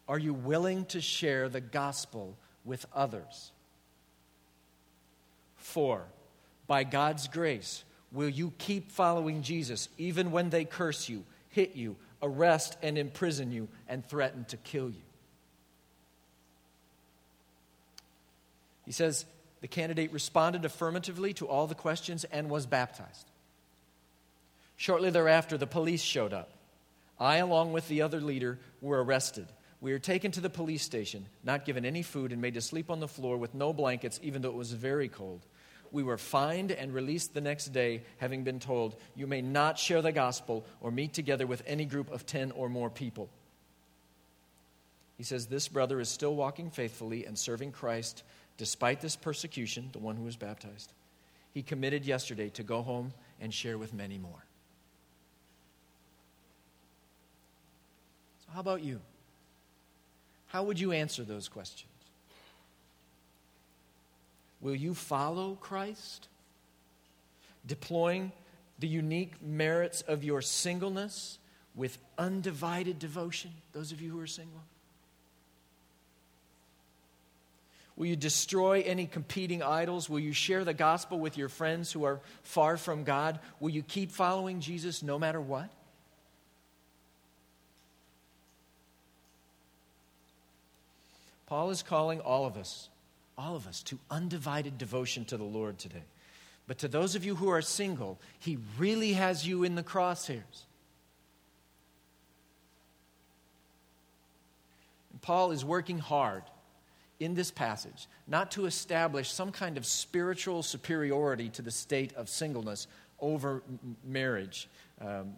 are 0.07 0.19
you 0.19 0.33
willing 0.33 0.85
to 0.85 1.01
share 1.01 1.49
the 1.49 1.61
gospel 1.61 2.35
with 2.63 2.85
others? 2.93 3.51
Four, 5.65 6.05
by 6.67 6.83
God's 6.83 7.27
grace, 7.27 7.83
will 8.11 8.29
you 8.29 8.53
keep 8.59 8.91
following 8.91 9.41
Jesus 9.41 9.89
even 9.97 10.31
when 10.31 10.51
they 10.51 10.63
curse 10.63 11.09
you, 11.09 11.25
hit 11.49 11.75
you, 11.75 11.95
arrest 12.21 12.77
and 12.83 12.99
imprison 12.99 13.51
you, 13.51 13.67
and 13.89 14.07
threaten 14.07 14.45
to 14.45 14.57
kill 14.57 14.89
you? 14.89 15.01
He 18.85 18.91
says 18.91 19.25
the 19.59 19.67
candidate 19.67 20.13
responded 20.13 20.65
affirmatively 20.65 21.33
to 21.33 21.47
all 21.47 21.65
the 21.65 21.73
questions 21.73 22.25
and 22.25 22.47
was 22.47 22.67
baptized. 22.67 23.25
Shortly 24.77 25.09
thereafter, 25.09 25.57
the 25.57 25.65
police 25.65 26.03
showed 26.03 26.31
up. 26.31 26.51
I, 27.19 27.37
along 27.37 27.73
with 27.73 27.87
the 27.87 28.03
other 28.03 28.21
leader, 28.21 28.59
were 28.81 29.03
arrested. 29.03 29.47
We 29.85 29.91
were 29.91 29.99
taken 29.99 30.31
to 30.31 30.41
the 30.41 30.49
police 30.49 30.81
station, 30.81 31.27
not 31.43 31.63
given 31.63 31.85
any 31.85 32.01
food, 32.01 32.31
and 32.31 32.41
made 32.41 32.55
to 32.55 32.61
sleep 32.61 32.89
on 32.89 32.99
the 32.99 33.07
floor 33.07 33.37
with 33.37 33.53
no 33.53 33.71
blankets, 33.71 34.19
even 34.23 34.41
though 34.41 34.49
it 34.49 34.55
was 34.55 34.73
very 34.73 35.07
cold 35.07 35.45
we 35.95 36.03
were 36.03 36.17
fined 36.17 36.71
and 36.71 36.93
released 36.93 37.33
the 37.33 37.41
next 37.41 37.67
day, 37.67 38.03
having 38.17 38.43
been 38.43 38.59
told, 38.59 38.97
You 39.15 39.27
may 39.27 39.41
not 39.41 39.79
share 39.79 40.01
the 40.01 40.11
gospel 40.11 40.65
or 40.81 40.91
meet 40.91 41.13
together 41.13 41.47
with 41.47 41.63
any 41.65 41.85
group 41.85 42.11
of 42.11 42.25
10 42.25 42.51
or 42.51 42.69
more 42.69 42.89
people. 42.89 43.29
He 45.17 45.23
says, 45.23 45.45
This 45.45 45.69
brother 45.69 46.01
is 46.01 46.09
still 46.09 46.35
walking 46.35 46.69
faithfully 46.69 47.25
and 47.25 47.39
serving 47.39 47.71
Christ 47.71 48.23
despite 48.57 48.99
this 48.99 49.15
persecution, 49.15 49.89
the 49.93 49.99
one 49.99 50.17
who 50.17 50.23
was 50.23 50.35
baptized. 50.35 50.91
He 51.53 51.63
committed 51.63 52.05
yesterday 52.05 52.49
to 52.49 52.63
go 52.63 52.81
home 52.81 53.13
and 53.39 53.53
share 53.53 53.77
with 53.77 53.93
many 53.93 54.17
more. 54.17 54.45
So, 58.45 58.53
how 58.53 58.59
about 58.59 58.81
you? 58.81 58.99
How 60.47 60.63
would 60.63 60.79
you 60.79 60.91
answer 60.91 61.23
those 61.23 61.49
questions? 61.49 61.91
Will 64.61 64.75
you 64.75 64.93
follow 64.93 65.57
Christ? 65.61 66.27
Deploying 67.67 68.31
the 68.79 68.87
unique 68.87 69.41
merits 69.41 70.01
of 70.01 70.23
your 70.23 70.41
singleness 70.41 71.39
with 71.75 71.97
undivided 72.17 72.99
devotion, 72.99 73.51
those 73.73 73.91
of 73.91 74.01
you 74.01 74.11
who 74.11 74.19
are 74.19 74.27
single? 74.27 74.61
Will 77.95 78.07
you 78.07 78.15
destroy 78.15 78.81
any 78.81 79.05
competing 79.05 79.63
idols? 79.63 80.09
Will 80.09 80.19
you 80.19 80.33
share 80.33 80.65
the 80.65 80.73
gospel 80.73 81.17
with 81.17 81.37
your 81.37 81.47
friends 81.47 81.91
who 81.91 82.03
are 82.03 82.19
far 82.43 82.75
from 82.75 83.03
God? 83.03 83.39
Will 83.59 83.69
you 83.69 83.83
keep 83.83 84.11
following 84.11 84.59
Jesus 84.59 85.01
no 85.01 85.17
matter 85.17 85.39
what? 85.39 85.69
Paul 91.47 91.69
is 91.69 91.83
calling 91.83 92.19
all 92.21 92.45
of 92.45 92.57
us 92.57 92.89
all 93.37 93.55
of 93.55 93.67
us, 93.67 93.83
to 93.83 93.99
undivided 94.09 94.77
devotion 94.77 95.25
to 95.25 95.37
the 95.37 95.43
Lord 95.43 95.77
today. 95.77 96.03
But 96.67 96.79
to 96.79 96.87
those 96.87 97.15
of 97.15 97.25
you 97.25 97.35
who 97.35 97.49
are 97.49 97.61
single, 97.61 98.19
He 98.39 98.57
really 98.77 99.13
has 99.13 99.45
you 99.45 99.63
in 99.63 99.75
the 99.75 99.83
crosshairs. 99.83 100.65
And 105.11 105.21
Paul 105.21 105.51
is 105.51 105.63
working 105.63 105.99
hard 105.99 106.43
in 107.19 107.35
this 107.35 107.51
passage 107.51 108.07
not 108.27 108.51
to 108.51 108.65
establish 108.65 109.31
some 109.31 109.51
kind 109.51 109.77
of 109.77 109.85
spiritual 109.85 110.63
superiority 110.63 111.49
to 111.49 111.61
the 111.61 111.71
state 111.71 112.13
of 112.13 112.29
singleness 112.29 112.87
over 113.19 113.63
marriage, 114.03 114.67
um, 114.99 115.33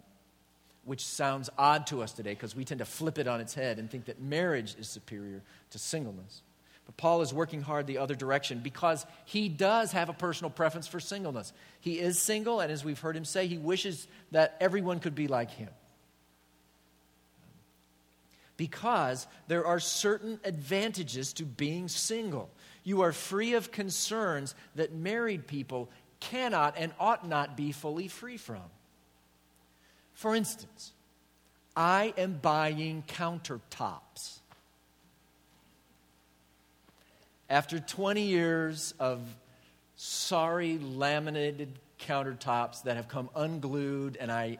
which 0.88 1.04
sounds 1.04 1.48
odd 1.56 1.86
to 1.88 2.02
us 2.02 2.12
today 2.12 2.30
because 2.30 2.56
we 2.56 2.64
tend 2.64 2.78
to 2.78 2.84
flip 2.84 3.18
it 3.18 3.28
on 3.28 3.40
its 3.40 3.54
head 3.54 3.78
and 3.78 3.90
think 3.90 4.06
that 4.06 4.20
marriage 4.20 4.74
is 4.78 4.88
superior 4.88 5.42
to 5.70 5.78
singleness. 5.78 6.42
But 6.86 6.96
Paul 6.96 7.22
is 7.22 7.32
working 7.32 7.60
hard 7.62 7.86
the 7.86 7.98
other 7.98 8.14
direction 8.14 8.60
because 8.60 9.06
he 9.26 9.48
does 9.48 9.92
have 9.92 10.08
a 10.08 10.14
personal 10.14 10.50
preference 10.50 10.88
for 10.88 10.98
singleness. 10.98 11.52
He 11.80 12.00
is 12.00 12.20
single, 12.20 12.60
and 12.60 12.72
as 12.72 12.84
we've 12.84 12.98
heard 12.98 13.16
him 13.16 13.26
say, 13.26 13.46
he 13.46 13.58
wishes 13.58 14.08
that 14.32 14.56
everyone 14.60 14.98
could 14.98 15.14
be 15.14 15.28
like 15.28 15.50
him. 15.50 15.68
because 18.58 19.26
there 19.46 19.64
are 19.64 19.80
certain 19.80 20.38
advantages 20.44 21.32
to 21.34 21.44
being 21.44 21.88
single. 21.88 22.50
You 22.84 23.00
are 23.02 23.12
free 23.12 23.54
of 23.54 23.72
concerns 23.72 24.54
that 24.74 24.92
married 24.92 25.46
people 25.46 25.88
cannot 26.20 26.74
and 26.76 26.92
ought 26.98 27.26
not 27.26 27.56
be 27.56 27.72
fully 27.72 28.08
free 28.08 28.36
from. 28.36 28.64
For 30.18 30.34
instance, 30.34 30.94
I 31.76 32.12
am 32.18 32.40
buying 32.42 33.04
countertops. 33.06 34.40
After 37.48 37.78
20 37.78 38.22
years 38.22 38.94
of 38.98 39.20
sorry 39.94 40.78
laminated 40.78 41.78
countertops 42.00 42.82
that 42.82 42.96
have 42.96 43.06
come 43.06 43.30
unglued 43.36 44.16
and 44.16 44.32
I, 44.32 44.58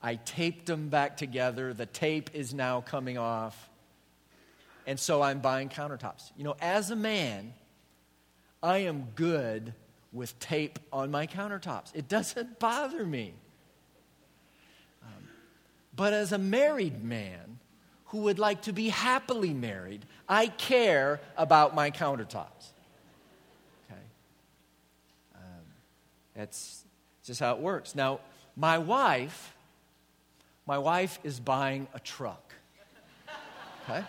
I 0.00 0.14
taped 0.14 0.66
them 0.66 0.88
back 0.88 1.16
together, 1.16 1.74
the 1.74 1.86
tape 1.86 2.30
is 2.32 2.54
now 2.54 2.80
coming 2.80 3.18
off. 3.18 3.70
And 4.86 5.00
so 5.00 5.20
I'm 5.20 5.40
buying 5.40 5.68
countertops. 5.68 6.30
You 6.36 6.44
know, 6.44 6.54
as 6.60 6.92
a 6.92 6.96
man, 6.96 7.54
I 8.62 8.78
am 8.78 9.08
good 9.16 9.74
with 10.12 10.38
tape 10.38 10.78
on 10.92 11.10
my 11.10 11.26
countertops. 11.26 11.92
It 11.92 12.06
doesn't 12.06 12.60
bother 12.60 13.04
me. 13.04 13.34
But 15.94 16.12
as 16.12 16.32
a 16.32 16.38
married 16.38 17.04
man 17.04 17.58
who 18.06 18.18
would 18.18 18.38
like 18.38 18.62
to 18.62 18.72
be 18.72 18.88
happily 18.88 19.52
married, 19.52 20.04
I 20.28 20.46
care 20.46 21.20
about 21.36 21.74
my 21.74 21.90
countertops. 21.90 22.72
Okay? 23.90 24.00
Um, 25.34 25.64
that's 26.34 26.84
just 27.24 27.40
how 27.40 27.54
it 27.54 27.60
works. 27.60 27.94
Now, 27.94 28.20
my 28.56 28.78
wife, 28.78 29.54
my 30.66 30.78
wife 30.78 31.18
is 31.24 31.40
buying 31.40 31.88
a 31.94 32.00
truck. 32.00 32.54
Okay? 33.84 34.04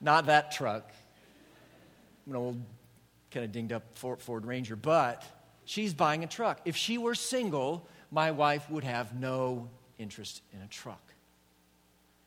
Not 0.00 0.26
that 0.26 0.52
truck. 0.52 0.90
An 2.26 2.36
old 2.36 2.60
kind 3.30 3.44
of 3.44 3.52
dinged 3.52 3.72
up 3.72 3.82
Ford 3.96 4.46
Ranger, 4.46 4.76
but 4.76 5.24
she's 5.64 5.94
buying 5.94 6.24
a 6.24 6.26
truck. 6.26 6.60
If 6.64 6.76
she 6.76 6.98
were 6.98 7.14
single, 7.14 7.86
my 8.14 8.30
wife 8.30 8.70
would 8.70 8.84
have 8.84 9.12
no 9.18 9.68
interest 9.98 10.40
in 10.52 10.60
a 10.62 10.68
truck. 10.68 11.02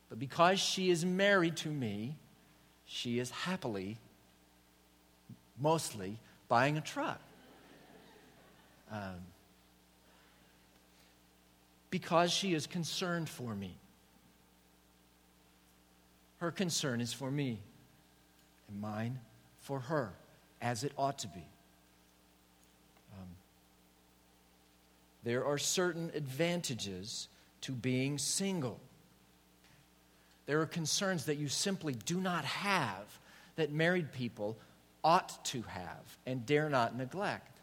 But 0.10 0.20
because 0.20 0.60
she 0.60 0.90
is 0.90 1.06
married 1.06 1.56
to 1.58 1.70
me, 1.70 2.18
she 2.86 3.20
is 3.20 3.30
happily, 3.30 3.98
mostly, 5.58 6.20
buying 6.50 6.78
a 6.78 6.82
truck. 6.82 7.22
Um, 8.92 9.16
because 11.90 12.32
she 12.32 12.54
is 12.54 12.68
concerned 12.68 13.30
for 13.30 13.56
me. 13.56 13.74
Her 16.40 16.52
concern 16.52 17.00
is 17.00 17.14
for 17.14 17.32
me, 17.32 17.60
and 18.68 18.82
mine 18.82 19.20
for 19.62 19.80
her 19.80 20.12
as 20.62 20.84
it 20.84 20.92
ought 20.98 21.20
to 21.20 21.28
be. 21.28 21.46
There 25.28 25.46
are 25.46 25.58
certain 25.58 26.10
advantages 26.16 27.28
to 27.60 27.74
being 27.74 28.18
single. 28.18 28.80
There 30.46 30.62
are 30.62 30.66
concerns 30.66 31.26
that 31.26 31.36
you 31.36 31.50
simply 31.50 31.96
do 32.06 32.22
not 32.22 32.46
have 32.46 33.20
that 33.58 33.70
married 33.70 34.14
people 34.14 34.58
ought 35.04 35.44
to 35.48 35.64
have 35.64 36.18
and 36.26 36.46
dare 36.46 36.70
not 36.70 36.96
neglect. 36.96 37.60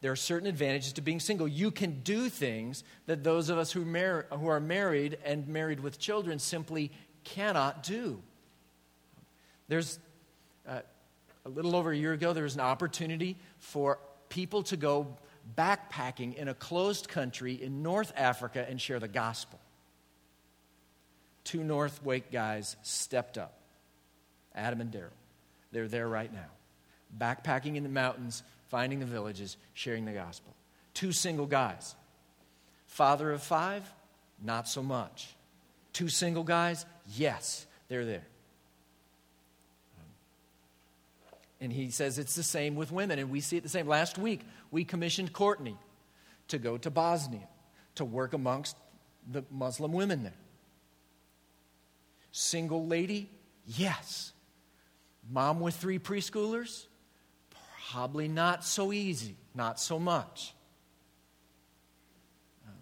There 0.00 0.12
are 0.12 0.16
certain 0.16 0.48
advantages 0.48 0.94
to 0.94 1.02
being 1.02 1.20
single. 1.20 1.46
You 1.46 1.70
can 1.70 2.00
do 2.00 2.30
things 2.30 2.82
that 3.04 3.22
those 3.22 3.50
of 3.50 3.58
us 3.58 3.70
who, 3.70 3.84
mar- 3.84 4.24
who 4.30 4.46
are 4.46 4.60
married 4.60 5.18
and 5.26 5.46
married 5.46 5.80
with 5.80 5.98
children 5.98 6.38
simply 6.38 6.90
cannot 7.22 7.82
do. 7.82 8.22
There's 9.68 9.98
uh, 10.66 10.80
a 11.44 11.48
little 11.50 11.76
over 11.76 11.92
a 11.92 11.96
year 11.96 12.14
ago, 12.14 12.32
there 12.32 12.44
was 12.44 12.54
an 12.54 12.62
opportunity 12.62 13.36
for 13.58 13.98
people 14.30 14.62
to 14.62 14.78
go 14.78 15.18
backpacking 15.56 16.34
in 16.34 16.48
a 16.48 16.54
closed 16.54 17.08
country 17.08 17.54
in 17.54 17.82
North 17.82 18.12
Africa 18.16 18.66
and 18.68 18.80
share 18.80 18.98
the 18.98 19.08
gospel. 19.08 19.58
Two 21.44 21.62
North 21.62 22.02
Wake 22.02 22.32
guys 22.32 22.76
stepped 22.82 23.36
up 23.36 23.58
Adam 24.54 24.80
and 24.80 24.90
Daryl. 24.90 25.10
They're 25.72 25.88
there 25.88 26.08
right 26.08 26.32
now, 26.32 26.50
backpacking 27.18 27.76
in 27.76 27.82
the 27.82 27.88
mountains, 27.88 28.42
finding 28.68 29.00
the 29.00 29.06
villages, 29.06 29.56
sharing 29.74 30.04
the 30.04 30.12
gospel. 30.12 30.54
Two 30.94 31.12
single 31.12 31.46
guys. 31.46 31.94
Father 32.86 33.32
of 33.32 33.42
five, 33.42 33.82
not 34.42 34.68
so 34.68 34.82
much. 34.82 35.34
Two 35.92 36.08
single 36.08 36.44
guys, 36.44 36.86
yes, 37.16 37.66
they're 37.88 38.04
there. 38.04 38.26
And 41.60 41.72
he 41.72 41.90
says 41.90 42.18
it's 42.18 42.34
the 42.34 42.42
same 42.42 42.74
with 42.74 42.92
women, 42.92 43.18
and 43.18 43.30
we 43.30 43.40
see 43.40 43.56
it 43.56 43.62
the 43.62 43.68
same. 43.68 43.86
Last 43.86 44.18
week, 44.18 44.40
we 44.74 44.84
commissioned 44.84 45.32
Courtney 45.32 45.78
to 46.48 46.58
go 46.58 46.76
to 46.76 46.90
Bosnia 46.90 47.46
to 47.94 48.04
work 48.04 48.32
amongst 48.32 48.76
the 49.30 49.44
Muslim 49.48 49.92
women 49.92 50.24
there. 50.24 50.34
Single 52.32 52.84
lady? 52.84 53.30
Yes. 53.66 54.32
Mom 55.30 55.60
with 55.60 55.76
three 55.76 56.00
preschoolers? 56.00 56.86
Probably 57.92 58.26
not 58.26 58.64
so 58.64 58.92
easy, 58.92 59.36
not 59.54 59.78
so 59.78 60.00
much. 60.00 60.52
Um, 62.66 62.74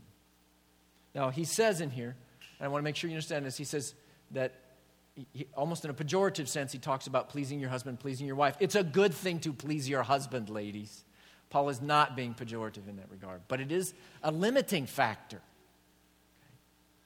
now, 1.15 1.29
he 1.29 1.45
says 1.45 1.83
in 1.83 1.91
here, 1.91 2.17
and 2.59 2.65
I 2.65 2.69
want 2.69 2.81
to 2.81 2.85
make 2.85 2.97
sure 2.97 3.11
you 3.11 3.17
understand 3.17 3.45
this, 3.45 3.59
he 3.59 3.65
says 3.65 3.95
that 4.31 4.55
he, 5.35 5.47
almost 5.55 5.85
in 5.85 5.91
a 5.91 5.95
pejorative 5.95 6.49
sense, 6.49 6.73
he 6.73 6.79
talks 6.79 7.07
about 7.07 7.29
pleasing 7.29 7.61
your 7.61 7.69
husband, 7.69 8.01
pleasing 8.01 8.27
your 8.27 8.37
wife. 8.37 8.57
It's 8.61 8.77
a 8.77 8.83
good 8.83 9.13
thing 9.13 9.41
to 9.41 9.53
please 9.53 9.87
your 9.87 10.03
husband, 10.03 10.49
ladies. 10.49 11.05
Paul 11.53 11.69
is 11.69 11.83
not 11.83 12.17
being 12.17 12.33
pejorative 12.33 12.89
in 12.89 12.97
that 12.97 13.11
regard, 13.11 13.43
but 13.47 13.61
it 13.61 13.71
is 13.71 13.93
a 14.23 14.33
limiting 14.33 14.87
factor. 14.87 15.43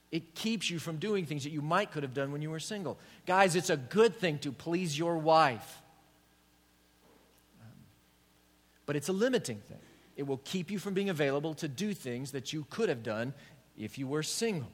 It 0.09 0.35
keeps 0.35 0.69
you 0.69 0.79
from 0.79 0.95
doing 0.95 1.25
things 1.25 1.43
that 1.43 1.49
you 1.49 1.61
might 1.61 1.91
could 1.91 2.03
have 2.03 2.13
done 2.13 2.31
when 2.31 2.41
you 2.41 2.49
were 2.49 2.61
single. 2.61 2.97
Guys, 3.25 3.57
it's 3.57 3.69
a 3.69 3.75
good 3.75 4.15
thing 4.15 4.39
to 4.39 4.53
please 4.53 4.97
your 4.97 5.17
wife, 5.17 5.81
um, 7.61 7.67
but 8.85 8.95
it's 8.95 9.09
a 9.09 9.13
limiting 9.13 9.57
thing. 9.67 9.79
It 10.15 10.25
will 10.25 10.39
keep 10.45 10.71
you 10.71 10.79
from 10.79 10.93
being 10.93 11.09
available 11.09 11.53
to 11.55 11.67
do 11.67 11.93
things 11.93 12.31
that 12.31 12.53
you 12.53 12.65
could 12.69 12.87
have 12.87 13.03
done 13.03 13.33
if 13.77 13.97
you 13.97 14.07
were 14.07 14.23
single. 14.23 14.71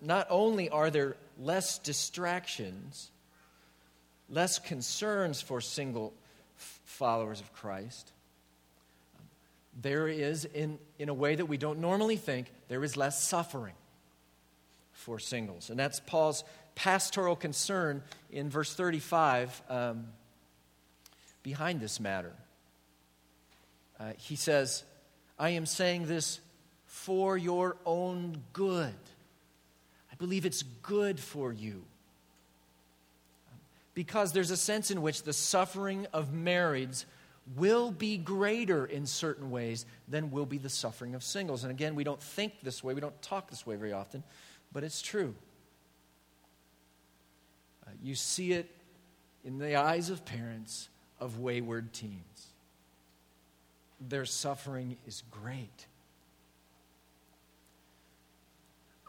not 0.00 0.26
only 0.30 0.68
are 0.68 0.88
there 0.90 1.16
less 1.38 1.78
distractions, 1.78 3.10
less 4.28 4.58
concerns 4.58 5.40
for 5.40 5.60
single 5.60 6.12
followers 6.84 7.40
of 7.40 7.52
Christ, 7.52 8.12
there 9.80 10.08
is, 10.08 10.44
in, 10.46 10.78
in 10.98 11.08
a 11.08 11.14
way 11.14 11.34
that 11.34 11.46
we 11.46 11.56
don't 11.56 11.80
normally 11.80 12.16
think, 12.16 12.50
there 12.68 12.82
is 12.82 12.96
less 12.96 13.22
suffering 13.22 13.74
for 14.92 15.18
singles. 15.18 15.70
And 15.70 15.78
that's 15.78 16.00
Paul's 16.00 16.44
pastoral 16.74 17.36
concern 17.36 18.02
in 18.30 18.48
verse 18.48 18.74
35 18.74 19.62
um, 19.68 20.06
behind 21.42 21.80
this 21.80 22.00
matter. 22.00 22.32
Uh, 24.00 24.12
he 24.16 24.36
says, 24.36 24.82
I 25.38 25.50
am 25.50 25.66
saying 25.66 26.06
this 26.06 26.40
for 26.86 27.36
your 27.36 27.76
own 27.84 28.42
good. 28.52 28.94
I 30.10 30.14
believe 30.16 30.46
it's 30.46 30.62
good 30.62 31.20
for 31.20 31.52
you. 31.52 31.84
Because 33.96 34.32
there's 34.32 34.52
a 34.52 34.56
sense 34.56 34.92
in 34.92 35.00
which 35.00 35.22
the 35.22 35.32
suffering 35.32 36.06
of 36.12 36.28
marrieds 36.28 37.06
will 37.56 37.90
be 37.90 38.18
greater 38.18 38.84
in 38.84 39.06
certain 39.06 39.50
ways 39.50 39.86
than 40.06 40.30
will 40.30 40.44
be 40.44 40.58
the 40.58 40.68
suffering 40.68 41.14
of 41.14 41.24
singles. 41.24 41.64
And 41.64 41.70
again, 41.70 41.94
we 41.94 42.04
don't 42.04 42.22
think 42.22 42.60
this 42.62 42.84
way, 42.84 42.92
we 42.92 43.00
don't 43.00 43.20
talk 43.22 43.48
this 43.48 43.66
way 43.66 43.76
very 43.76 43.92
often, 43.92 44.22
but 44.70 44.84
it's 44.84 45.00
true. 45.00 45.34
Uh, 47.86 47.90
you 48.02 48.14
see 48.14 48.52
it 48.52 48.70
in 49.44 49.58
the 49.58 49.76
eyes 49.76 50.10
of 50.10 50.24
parents 50.24 50.90
of 51.18 51.38
wayward 51.38 51.92
teens. 51.94 52.52
Their 53.98 54.26
suffering 54.26 54.98
is 55.06 55.22
great 55.30 55.86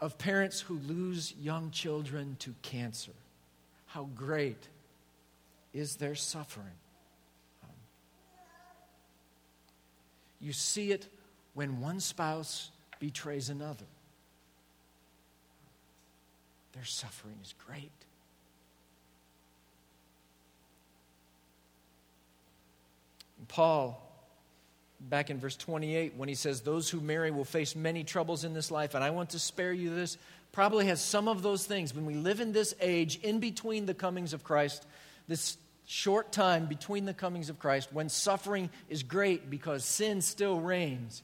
of 0.00 0.18
parents 0.18 0.60
who 0.60 0.78
lose 0.78 1.34
young 1.40 1.70
children 1.70 2.36
to 2.40 2.54
cancer. 2.62 3.12
How 3.86 4.08
great 4.14 4.68
is 5.78 5.96
their 5.96 6.14
suffering? 6.14 6.66
Um, 7.62 7.70
you 10.40 10.52
see 10.52 10.92
it 10.92 11.06
when 11.54 11.80
one 11.80 12.00
spouse 12.00 12.70
betrays 12.98 13.48
another. 13.48 13.86
Their 16.72 16.84
suffering 16.84 17.36
is 17.42 17.54
great. 17.66 17.90
And 23.38 23.48
Paul 23.48 24.04
back 25.00 25.30
in 25.30 25.38
verse 25.38 25.56
28 25.56 26.14
when 26.16 26.28
he 26.28 26.34
says, 26.34 26.60
Those 26.60 26.90
who 26.90 27.00
marry 27.00 27.30
will 27.30 27.44
face 27.44 27.76
many 27.76 28.04
troubles 28.04 28.44
in 28.44 28.54
this 28.54 28.70
life, 28.70 28.94
and 28.94 29.04
I 29.04 29.10
want 29.10 29.30
to 29.30 29.38
spare 29.38 29.72
you 29.72 29.94
this, 29.94 30.18
probably 30.52 30.86
has 30.86 31.00
some 31.00 31.28
of 31.28 31.42
those 31.42 31.64
things. 31.64 31.94
When 31.94 32.06
we 32.06 32.14
live 32.14 32.40
in 32.40 32.52
this 32.52 32.74
age, 32.80 33.20
in 33.22 33.38
between 33.38 33.86
the 33.86 33.94
comings 33.94 34.32
of 34.32 34.42
Christ, 34.44 34.84
this 35.28 35.56
short 35.90 36.32
time 36.32 36.66
between 36.66 37.06
the 37.06 37.14
comings 37.14 37.48
of 37.48 37.58
Christ, 37.58 37.88
when 37.94 38.10
suffering 38.10 38.68
is 38.90 39.02
great 39.02 39.48
because 39.48 39.82
sin 39.82 40.20
still 40.20 40.60
reigns, 40.60 41.22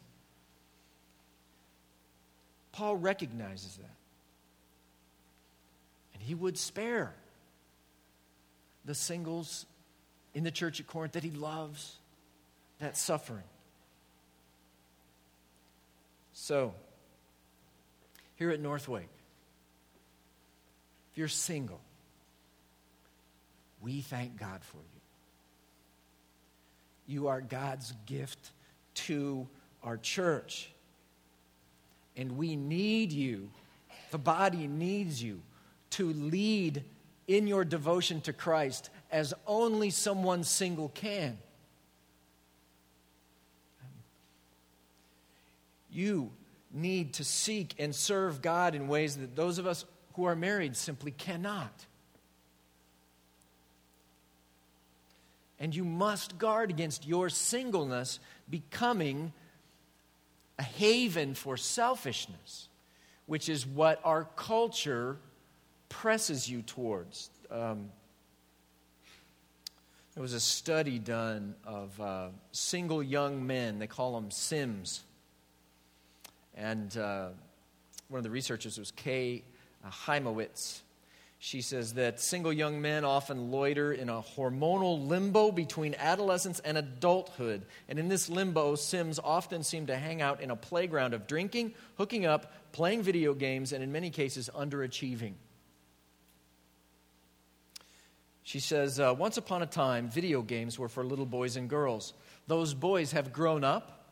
Paul 2.72 2.96
recognizes 2.96 3.76
that. 3.76 3.94
And 6.14 6.22
he 6.22 6.34
would 6.34 6.56
spare 6.56 7.14
the 8.86 8.94
singles 8.94 9.66
in 10.32 10.44
the 10.44 10.50
church 10.50 10.80
at 10.80 10.86
Corinth 10.86 11.12
that 11.12 11.22
he 11.24 11.30
loves 11.30 11.96
that 12.78 12.96
suffering. 12.96 13.44
So, 16.32 16.72
here 18.36 18.50
at 18.50 18.60
Northwake, 18.60 19.10
if 21.12 21.18
you're 21.18 21.28
single, 21.28 21.80
we 23.84 24.00
thank 24.00 24.38
God 24.38 24.64
for 24.64 24.78
you. 24.78 24.82
You 27.06 27.28
are 27.28 27.42
God's 27.42 27.92
gift 28.06 28.50
to 28.94 29.46
our 29.82 29.98
church. 29.98 30.70
And 32.16 32.38
we 32.38 32.56
need 32.56 33.12
you, 33.12 33.50
the 34.10 34.18
body 34.18 34.66
needs 34.66 35.22
you 35.22 35.42
to 35.90 36.12
lead 36.12 36.82
in 37.28 37.46
your 37.46 37.64
devotion 37.64 38.20
to 38.22 38.32
Christ 38.32 38.88
as 39.12 39.34
only 39.46 39.90
someone 39.90 40.44
single 40.44 40.88
can. 40.88 41.36
You 45.90 46.30
need 46.72 47.12
to 47.14 47.24
seek 47.24 47.74
and 47.78 47.94
serve 47.94 48.42
God 48.42 48.74
in 48.74 48.88
ways 48.88 49.16
that 49.18 49.36
those 49.36 49.58
of 49.58 49.66
us 49.66 49.84
who 50.14 50.24
are 50.24 50.34
married 50.34 50.76
simply 50.76 51.10
cannot. 51.12 51.86
And 55.64 55.74
you 55.74 55.82
must 55.82 56.36
guard 56.36 56.68
against 56.68 57.06
your 57.06 57.30
singleness 57.30 58.20
becoming 58.50 59.32
a 60.58 60.62
haven 60.62 61.32
for 61.32 61.56
selfishness, 61.56 62.68
which 63.24 63.48
is 63.48 63.66
what 63.66 63.98
our 64.04 64.24
culture 64.36 65.16
presses 65.88 66.50
you 66.50 66.60
towards. 66.60 67.30
Um, 67.50 67.88
there 70.12 70.20
was 70.20 70.34
a 70.34 70.40
study 70.40 70.98
done 70.98 71.54
of 71.64 71.98
uh, 71.98 72.28
single 72.52 73.02
young 73.02 73.46
men. 73.46 73.78
They 73.78 73.86
call 73.86 74.20
them 74.20 74.30
Sims. 74.30 75.02
And 76.54 76.94
uh, 76.94 77.28
one 78.08 78.18
of 78.18 78.24
the 78.24 78.28
researchers 78.28 78.76
was 78.76 78.90
Kay 78.90 79.44
Hymowitz. 79.82 80.83
She 81.44 81.60
says 81.60 81.92
that 81.92 82.20
single 82.20 82.54
young 82.54 82.80
men 82.80 83.04
often 83.04 83.50
loiter 83.50 83.92
in 83.92 84.08
a 84.08 84.22
hormonal 84.22 85.06
limbo 85.06 85.52
between 85.52 85.94
adolescence 85.98 86.58
and 86.60 86.78
adulthood. 86.78 87.66
And 87.86 87.98
in 87.98 88.08
this 88.08 88.30
limbo, 88.30 88.76
Sims 88.76 89.20
often 89.22 89.62
seem 89.62 89.88
to 89.88 89.96
hang 89.98 90.22
out 90.22 90.40
in 90.40 90.50
a 90.50 90.56
playground 90.56 91.12
of 91.12 91.26
drinking, 91.26 91.74
hooking 91.98 92.24
up, 92.24 92.72
playing 92.72 93.02
video 93.02 93.34
games, 93.34 93.74
and 93.74 93.84
in 93.84 93.92
many 93.92 94.08
cases, 94.08 94.48
underachieving. 94.54 95.34
She 98.42 98.58
says, 98.58 98.98
uh, 98.98 99.14
Once 99.14 99.36
upon 99.36 99.60
a 99.60 99.66
time, 99.66 100.08
video 100.08 100.40
games 100.40 100.78
were 100.78 100.88
for 100.88 101.04
little 101.04 101.26
boys 101.26 101.56
and 101.56 101.68
girls. 101.68 102.14
Those 102.46 102.72
boys 102.72 103.12
have 103.12 103.34
grown 103.34 103.64
up 103.64 104.06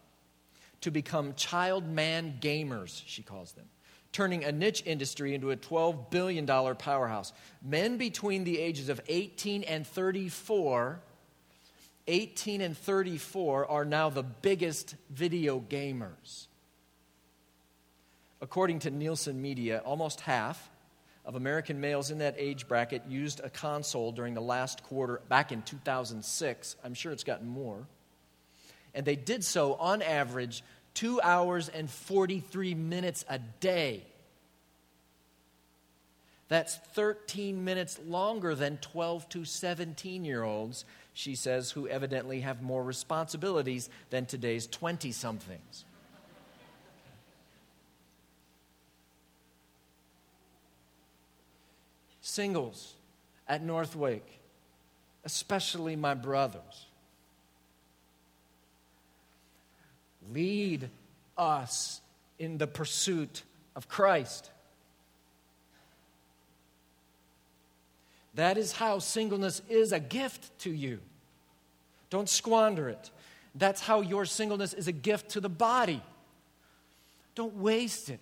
to 0.83 0.90
become 0.90 1.33
child 1.35 1.88
man 1.88 2.37
gamers, 2.42 3.03
she 3.07 3.23
calls 3.23 3.53
them, 3.53 3.71
turning 4.12 4.44
a 4.44 4.53
niche 4.53 4.83
industry 4.87 5.35
into 5.35 5.51
a 5.51 5.57
$12 5.57 6.11
billion 6.11 6.46
powerhouse. 6.46 7.33
Men 7.62 7.96
between 7.96 8.44
the 8.44 8.59
ages 8.59 8.88
of 8.88 9.01
18 9.09 9.64
and 9.64 9.87
34, 9.87 11.01
18 12.07 12.61
and 12.61 12.77
34 12.77 13.70
are 13.70 13.85
now 13.85 14.11
the 14.11 14.22
biggest 14.22 14.94
video 15.11 15.61
gamers. 15.61 16.46
According 18.40 18.81
to 18.81 18.90
Nielsen 18.90 19.40
Media, 19.40 19.83
almost 19.85 20.20
half 20.20 20.70
of 21.25 21.37
American 21.37 21.81
males 21.81 22.11
in 22.11 22.18
that 22.18 22.35
age 22.37 22.66
bracket 22.66 23.03
used 23.09 23.40
a 23.40 23.48
console 23.48 24.12
during 24.12 24.35
the 24.35 24.40
last 24.40 24.83
quarter 24.83 25.20
back 25.29 25.53
in 25.53 25.62
2006. 25.62 26.77
I'm 26.85 26.94
sure 26.94 27.12
it's 27.12 27.25
gotten 27.25 27.48
more 27.48 27.87
and 28.94 29.07
they 29.07 29.16
did 29.16 29.44
so 29.44 29.75
on 29.75 30.03
average 30.03 30.62
two 30.94 31.20
hours 31.20 31.68
and 31.68 31.90
43 31.90 32.74
minutes 32.74 33.24
a 33.28 33.38
day. 33.38 34.05
That's 36.48 36.76
13 36.76 37.64
minutes 37.64 37.98
longer 38.07 38.55
than 38.55 38.76
12 38.78 39.28
to 39.31 39.44
17 39.44 40.24
year 40.24 40.42
olds, 40.42 40.85
she 41.14 41.35
says, 41.35 41.70
who 41.70 41.88
evidently 41.88 42.40
have 42.40 42.61
more 42.61 42.85
responsibilities 42.85 43.88
than 44.11 44.26
today's 44.26 44.66
20 44.66 45.12
somethings. 45.12 45.85
Singles 52.20 52.94
at 53.48 53.62
Northwake, 53.62 54.40
especially 55.24 55.96
my 55.96 56.14
brothers 56.14 56.87
lead 60.31 60.91
us 61.37 62.01
in 62.39 62.59
the 62.59 62.67
pursuit 62.67 63.43
of 63.75 63.89
Christ. 63.89 64.51
That 68.35 68.57
is 68.57 68.73
how 68.73 68.99
singleness 68.99 69.63
is 69.69 69.93
a 69.93 70.01
gift 70.01 70.59
to 70.61 70.71
you. 70.71 71.01
Don't 72.11 72.29
squander 72.29 72.89
it. 72.89 73.11
That's 73.55 73.81
how 73.81 74.01
your 74.01 74.25
singleness 74.25 74.73
is 74.73 74.89
a 74.89 74.93
gift 74.93 75.31
to 75.31 75.41
the 75.41 75.49
body. 75.49 76.03
Don't 77.35 77.57
waste 77.57 78.09
it. 78.09 78.21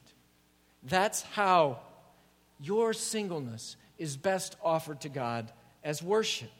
That's 0.82 1.22
how 1.22 1.80
your 2.60 2.92
singleness 2.92 3.76
is 3.98 4.16
best 4.16 4.56
offered 4.62 5.00
to 5.02 5.08
God 5.08 5.50
as 5.84 6.02
worship. 6.02 6.50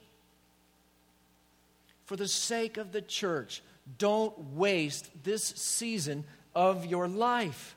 For 2.04 2.16
the 2.16 2.28
sake 2.28 2.76
of 2.76 2.92
the 2.92 3.02
church, 3.02 3.62
don't 3.98 4.38
waste 4.54 5.10
this 5.22 5.44
season 5.44 6.24
of 6.54 6.86
your 6.86 7.08
life. 7.08 7.76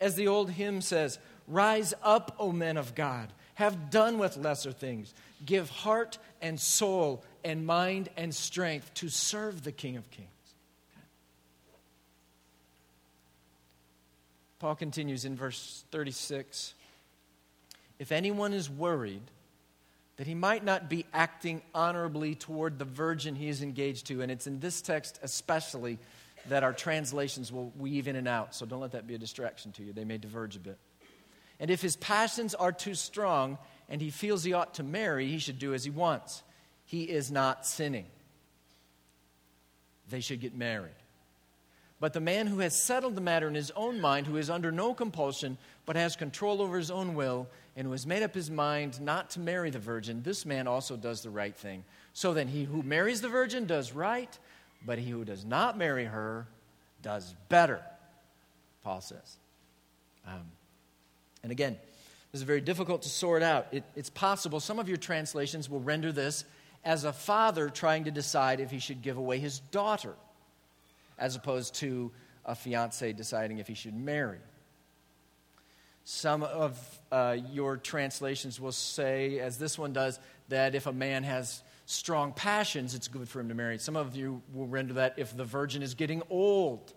As 0.00 0.14
the 0.14 0.28
old 0.28 0.50
hymn 0.50 0.80
says, 0.80 1.18
Rise 1.46 1.94
up, 2.02 2.36
O 2.38 2.52
men 2.52 2.76
of 2.76 2.94
God. 2.94 3.32
Have 3.54 3.90
done 3.90 4.18
with 4.18 4.36
lesser 4.36 4.70
things. 4.70 5.14
Give 5.44 5.68
heart 5.68 6.18
and 6.42 6.60
soul 6.60 7.24
and 7.42 7.66
mind 7.66 8.10
and 8.16 8.34
strength 8.34 8.92
to 8.94 9.08
serve 9.08 9.64
the 9.64 9.72
King 9.72 9.96
of 9.96 10.10
Kings. 10.10 10.28
Paul 14.58 14.74
continues 14.74 15.24
in 15.24 15.36
verse 15.36 15.84
36 15.90 16.74
If 17.98 18.12
anyone 18.12 18.52
is 18.52 18.68
worried, 18.68 19.22
that 20.18 20.26
he 20.26 20.34
might 20.34 20.64
not 20.64 20.90
be 20.90 21.06
acting 21.14 21.62
honorably 21.74 22.34
toward 22.34 22.78
the 22.78 22.84
virgin 22.84 23.36
he 23.36 23.48
is 23.48 23.62
engaged 23.62 24.08
to. 24.08 24.20
And 24.20 24.30
it's 24.30 24.46
in 24.46 24.60
this 24.60 24.82
text 24.82 25.18
especially 25.22 25.98
that 26.48 26.64
our 26.64 26.72
translations 26.72 27.52
will 27.52 27.72
weave 27.78 28.08
in 28.08 28.16
and 28.16 28.26
out. 28.28 28.54
So 28.54 28.66
don't 28.66 28.80
let 28.80 28.92
that 28.92 29.06
be 29.06 29.14
a 29.14 29.18
distraction 29.18 29.72
to 29.72 29.82
you. 29.82 29.92
They 29.92 30.04
may 30.04 30.18
diverge 30.18 30.56
a 30.56 30.60
bit. 30.60 30.78
And 31.60 31.70
if 31.70 31.80
his 31.80 31.96
passions 31.96 32.54
are 32.54 32.72
too 32.72 32.94
strong 32.94 33.58
and 33.88 34.00
he 34.00 34.10
feels 34.10 34.42
he 34.42 34.52
ought 34.52 34.74
to 34.74 34.82
marry, 34.82 35.28
he 35.28 35.38
should 35.38 35.58
do 35.58 35.72
as 35.72 35.84
he 35.84 35.90
wants. 35.90 36.42
He 36.84 37.04
is 37.04 37.30
not 37.30 37.64
sinning. 37.64 38.06
They 40.10 40.20
should 40.20 40.40
get 40.40 40.54
married. 40.54 40.90
But 42.00 42.12
the 42.12 42.20
man 42.20 42.46
who 42.46 42.60
has 42.60 42.80
settled 42.80 43.14
the 43.14 43.20
matter 43.20 43.48
in 43.48 43.54
his 43.54 43.72
own 43.72 44.00
mind, 44.00 44.26
who 44.26 44.36
is 44.36 44.50
under 44.50 44.70
no 44.70 44.94
compulsion, 44.94 45.58
but 45.84 45.96
has 45.96 46.16
control 46.16 46.62
over 46.62 46.78
his 46.78 46.90
own 46.90 47.14
will, 47.14 47.48
and 47.78 47.86
who 47.86 47.92
has 47.92 48.08
made 48.08 48.24
up 48.24 48.34
his 48.34 48.50
mind 48.50 49.00
not 49.00 49.30
to 49.30 49.40
marry 49.40 49.70
the 49.70 49.78
virgin, 49.78 50.20
this 50.24 50.44
man 50.44 50.66
also 50.66 50.96
does 50.96 51.22
the 51.22 51.30
right 51.30 51.54
thing. 51.54 51.84
So 52.12 52.34
then 52.34 52.48
he 52.48 52.64
who 52.64 52.82
marries 52.82 53.20
the 53.20 53.28
virgin 53.28 53.66
does 53.66 53.92
right, 53.92 54.36
but 54.84 54.98
he 54.98 55.10
who 55.10 55.24
does 55.24 55.44
not 55.44 55.78
marry 55.78 56.04
her 56.04 56.48
does 57.02 57.36
better, 57.48 57.80
Paul 58.82 59.00
says. 59.00 59.36
Um, 60.26 60.50
and 61.44 61.52
again, 61.52 61.78
this 62.32 62.40
is 62.40 62.42
very 62.42 62.60
difficult 62.60 63.02
to 63.02 63.08
sort 63.08 63.44
out. 63.44 63.68
It, 63.70 63.84
it's 63.94 64.10
possible 64.10 64.58
some 64.58 64.80
of 64.80 64.88
your 64.88 64.98
translations 64.98 65.70
will 65.70 65.80
render 65.80 66.10
this 66.10 66.44
as 66.84 67.04
a 67.04 67.12
father 67.12 67.68
trying 67.68 68.04
to 68.04 68.10
decide 68.10 68.58
if 68.58 68.72
he 68.72 68.80
should 68.80 69.02
give 69.02 69.18
away 69.18 69.38
his 69.38 69.60
daughter 69.60 70.14
as 71.16 71.36
opposed 71.36 71.76
to 71.76 72.10
a 72.44 72.56
fiance 72.56 73.12
deciding 73.12 73.58
if 73.58 73.68
he 73.68 73.74
should 73.74 73.94
marry. 73.94 74.38
Some 76.10 76.42
of 76.42 77.00
uh, 77.12 77.36
your 77.52 77.76
translations 77.76 78.58
will 78.58 78.72
say, 78.72 79.40
as 79.40 79.58
this 79.58 79.78
one 79.78 79.92
does, 79.92 80.18
that 80.48 80.74
if 80.74 80.86
a 80.86 80.92
man 80.92 81.22
has 81.22 81.62
strong 81.84 82.32
passions, 82.32 82.94
it's 82.94 83.08
good 83.08 83.28
for 83.28 83.40
him 83.40 83.50
to 83.50 83.54
marry. 83.54 83.76
Some 83.76 83.94
of 83.94 84.16
you 84.16 84.40
will 84.54 84.66
render 84.66 84.94
that 84.94 85.18
if 85.18 85.36
the 85.36 85.44
virgin 85.44 85.82
is 85.82 85.92
getting 85.92 86.22
old, 86.30 86.94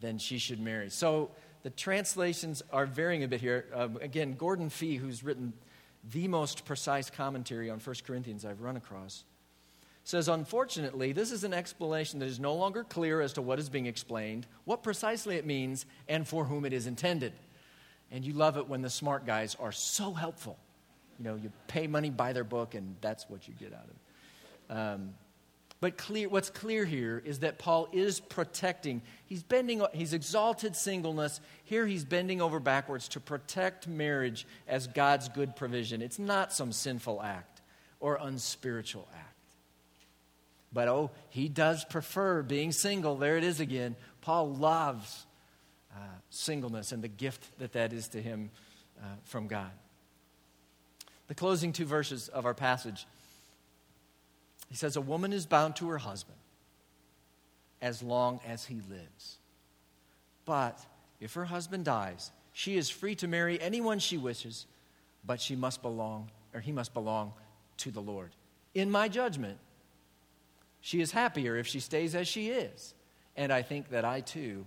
then 0.00 0.16
she 0.16 0.38
should 0.38 0.58
marry. 0.58 0.88
So 0.88 1.32
the 1.64 1.68
translations 1.68 2.62
are 2.72 2.86
varying 2.86 3.24
a 3.24 3.28
bit 3.28 3.42
here. 3.42 3.66
Uh, 3.74 3.90
again, 4.00 4.36
Gordon 4.38 4.70
Fee, 4.70 4.96
who's 4.96 5.22
written 5.22 5.52
the 6.10 6.28
most 6.28 6.64
precise 6.64 7.10
commentary 7.10 7.68
on 7.68 7.78
1 7.78 7.96
Corinthians 8.06 8.46
I've 8.46 8.62
run 8.62 8.78
across, 8.78 9.22
says, 10.02 10.28
Unfortunately, 10.28 11.12
this 11.12 11.30
is 11.30 11.44
an 11.44 11.52
explanation 11.52 12.20
that 12.20 12.26
is 12.30 12.40
no 12.40 12.54
longer 12.54 12.84
clear 12.84 13.20
as 13.20 13.34
to 13.34 13.42
what 13.42 13.58
is 13.58 13.68
being 13.68 13.84
explained, 13.84 14.46
what 14.64 14.82
precisely 14.82 15.36
it 15.36 15.44
means, 15.44 15.84
and 16.08 16.26
for 16.26 16.46
whom 16.46 16.64
it 16.64 16.72
is 16.72 16.86
intended. 16.86 17.34
And 18.12 18.24
you 18.24 18.34
love 18.34 18.58
it 18.58 18.68
when 18.68 18.82
the 18.82 18.90
smart 18.90 19.26
guys 19.26 19.56
are 19.58 19.72
so 19.72 20.12
helpful. 20.12 20.58
You 21.18 21.24
know, 21.24 21.34
you 21.34 21.50
pay 21.66 21.86
money, 21.86 22.10
buy 22.10 22.32
their 22.34 22.44
book, 22.44 22.74
and 22.74 22.94
that's 23.00 23.28
what 23.28 23.48
you 23.48 23.54
get 23.54 23.72
out 23.72 23.84
of 23.84 23.90
it. 23.90 24.78
Um, 24.78 25.14
but 25.80 25.98
clear, 25.98 26.28
what's 26.28 26.48
clear 26.48 26.84
here 26.84 27.20
is 27.24 27.40
that 27.40 27.58
Paul 27.58 27.88
is 27.92 28.20
protecting. 28.20 29.02
He's 29.26 29.42
bending, 29.42 29.82
he's 29.92 30.12
exalted 30.12 30.76
singleness. 30.76 31.40
Here 31.64 31.86
he's 31.86 32.04
bending 32.04 32.40
over 32.40 32.60
backwards 32.60 33.08
to 33.08 33.20
protect 33.20 33.88
marriage 33.88 34.46
as 34.68 34.86
God's 34.86 35.28
good 35.28 35.56
provision. 35.56 36.00
It's 36.00 36.20
not 36.20 36.52
some 36.52 36.70
sinful 36.70 37.20
act 37.20 37.62
or 37.98 38.16
unspiritual 38.20 39.08
act. 39.12 39.32
But 40.72 40.86
oh, 40.86 41.10
he 41.30 41.48
does 41.48 41.84
prefer 41.84 42.42
being 42.42 42.70
single. 42.72 43.16
There 43.16 43.36
it 43.36 43.44
is 43.44 43.58
again. 43.58 43.96
Paul 44.20 44.54
loves 44.54 45.26
uh, 45.94 45.98
singleness 46.30 46.92
and 46.92 47.02
the 47.02 47.08
gift 47.08 47.58
that 47.58 47.72
that 47.72 47.92
is 47.92 48.08
to 48.08 48.22
him 48.22 48.50
uh, 49.00 49.06
from 49.24 49.46
God. 49.46 49.70
The 51.28 51.34
closing 51.34 51.72
two 51.72 51.86
verses 51.86 52.28
of 52.28 52.44
our 52.44 52.54
passage 52.54 53.06
he 54.72 54.76
says, 54.76 54.96
A 54.96 55.02
woman 55.02 55.34
is 55.34 55.44
bound 55.44 55.76
to 55.76 55.88
her 55.90 55.98
husband 55.98 56.38
as 57.82 58.02
long 58.02 58.40
as 58.46 58.64
he 58.64 58.76
lives. 58.88 59.36
But 60.46 60.80
if 61.20 61.34
her 61.34 61.44
husband 61.44 61.84
dies, 61.84 62.32
she 62.54 62.78
is 62.78 62.88
free 62.88 63.14
to 63.16 63.28
marry 63.28 63.60
anyone 63.60 63.98
she 63.98 64.16
wishes, 64.16 64.64
but 65.26 65.42
she 65.42 65.56
must 65.56 65.82
belong, 65.82 66.30
or 66.54 66.60
he 66.60 66.72
must 66.72 66.94
belong 66.94 67.34
to 67.78 67.90
the 67.90 68.00
Lord. 68.00 68.30
In 68.74 68.90
my 68.90 69.08
judgment, 69.08 69.58
she 70.80 71.02
is 71.02 71.10
happier 71.10 71.54
if 71.56 71.66
she 71.66 71.78
stays 71.78 72.14
as 72.14 72.26
she 72.26 72.48
is. 72.48 72.94
And 73.36 73.52
I 73.52 73.60
think 73.60 73.90
that 73.90 74.06
I 74.06 74.22
too 74.22 74.64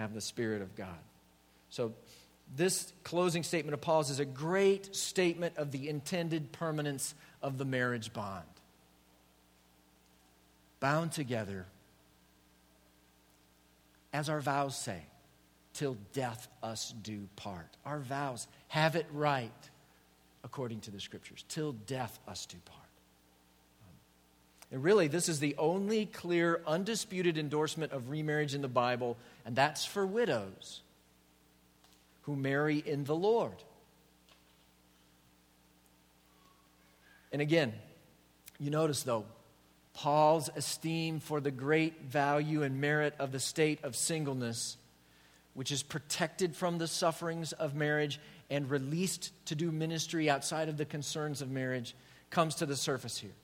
have 0.00 0.14
the 0.14 0.20
Spirit 0.20 0.62
of 0.62 0.74
God. 0.74 0.98
So, 1.68 1.92
this 2.56 2.92
closing 3.04 3.44
statement 3.44 3.74
of 3.74 3.80
Paul's 3.80 4.10
is 4.10 4.18
a 4.18 4.24
great 4.24 4.96
statement 4.96 5.56
of 5.56 5.70
the 5.70 5.88
intended 5.88 6.50
permanence 6.50 7.14
of 7.42 7.58
the 7.58 7.64
marriage 7.64 8.12
bond 8.12 8.44
bound 10.80 11.12
together, 11.12 11.66
as 14.12 14.28
our 14.28 14.40
vows 14.40 14.76
say, 14.76 15.02
till 15.74 15.96
death 16.12 16.48
us 16.62 16.92
do 17.02 17.28
part. 17.36 17.68
Our 17.84 18.00
vows, 18.00 18.48
have 18.68 18.96
it 18.96 19.06
right 19.12 19.52
according 20.42 20.80
to 20.80 20.90
the 20.90 21.00
scriptures, 21.00 21.44
till 21.48 21.72
death 21.72 22.18
us 22.26 22.46
do 22.46 22.56
part. 22.64 22.80
Um, 23.82 23.94
and 24.72 24.82
really, 24.82 25.06
this 25.06 25.28
is 25.28 25.38
the 25.38 25.54
only 25.58 26.06
clear, 26.06 26.62
undisputed 26.66 27.38
endorsement 27.38 27.92
of 27.92 28.08
remarriage 28.08 28.54
in 28.54 28.62
the 28.62 28.68
Bible, 28.68 29.18
and 29.44 29.56
that's 29.56 29.84
for 29.84 30.06
widows 30.06 30.80
who 32.22 32.36
marry 32.36 32.78
in 32.78 33.04
the 33.04 33.14
Lord. 33.14 33.56
And 37.32 37.40
again, 37.40 37.72
you 38.58 38.70
notice 38.70 39.02
though, 39.02 39.24
Paul's 39.94 40.48
esteem 40.54 41.20
for 41.20 41.40
the 41.40 41.50
great 41.50 42.02
value 42.02 42.62
and 42.62 42.80
merit 42.80 43.14
of 43.18 43.32
the 43.32 43.40
state 43.40 43.82
of 43.82 43.96
singleness, 43.96 44.76
which 45.54 45.72
is 45.72 45.82
protected 45.82 46.54
from 46.54 46.78
the 46.78 46.86
sufferings 46.86 47.52
of 47.52 47.74
marriage 47.74 48.20
and 48.48 48.70
released 48.70 49.32
to 49.46 49.54
do 49.54 49.70
ministry 49.70 50.30
outside 50.30 50.68
of 50.68 50.76
the 50.76 50.84
concerns 50.84 51.42
of 51.42 51.50
marriage, 51.50 51.94
comes 52.30 52.56
to 52.56 52.66
the 52.66 52.76
surface 52.76 53.18
here. 53.18 53.34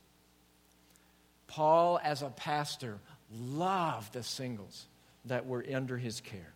Paul, 1.47 2.01
as 2.03 2.23
a 2.23 2.31
pastor, 2.31 2.99
loved 3.33 4.13
the 4.13 4.23
singles 4.23 4.87
that 5.27 5.47
were 5.47 5.65
under 5.75 5.97
his 5.97 6.21
care. 6.21 6.53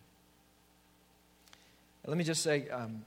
Let 2.07 2.17
me 2.17 2.25
just 2.25 2.43
say, 2.43 2.69
um, 2.71 3.05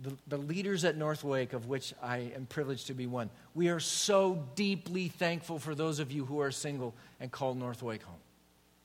the, 0.00 0.16
the 0.26 0.36
leaders 0.38 0.84
at 0.84 0.96
Northwake, 0.96 1.52
of 1.52 1.68
which 1.68 1.94
I 2.02 2.32
am 2.34 2.46
privileged 2.46 2.88
to 2.88 2.94
be 2.94 3.06
one, 3.06 3.30
we 3.54 3.68
are 3.68 3.80
so 3.80 4.46
deeply 4.54 5.08
thankful 5.08 5.58
for 5.58 5.74
those 5.74 5.98
of 5.98 6.10
you 6.10 6.24
who 6.24 6.40
are 6.40 6.50
single 6.50 6.94
and 7.20 7.30
call 7.30 7.54
Northwake 7.54 8.02
home. 8.02 8.14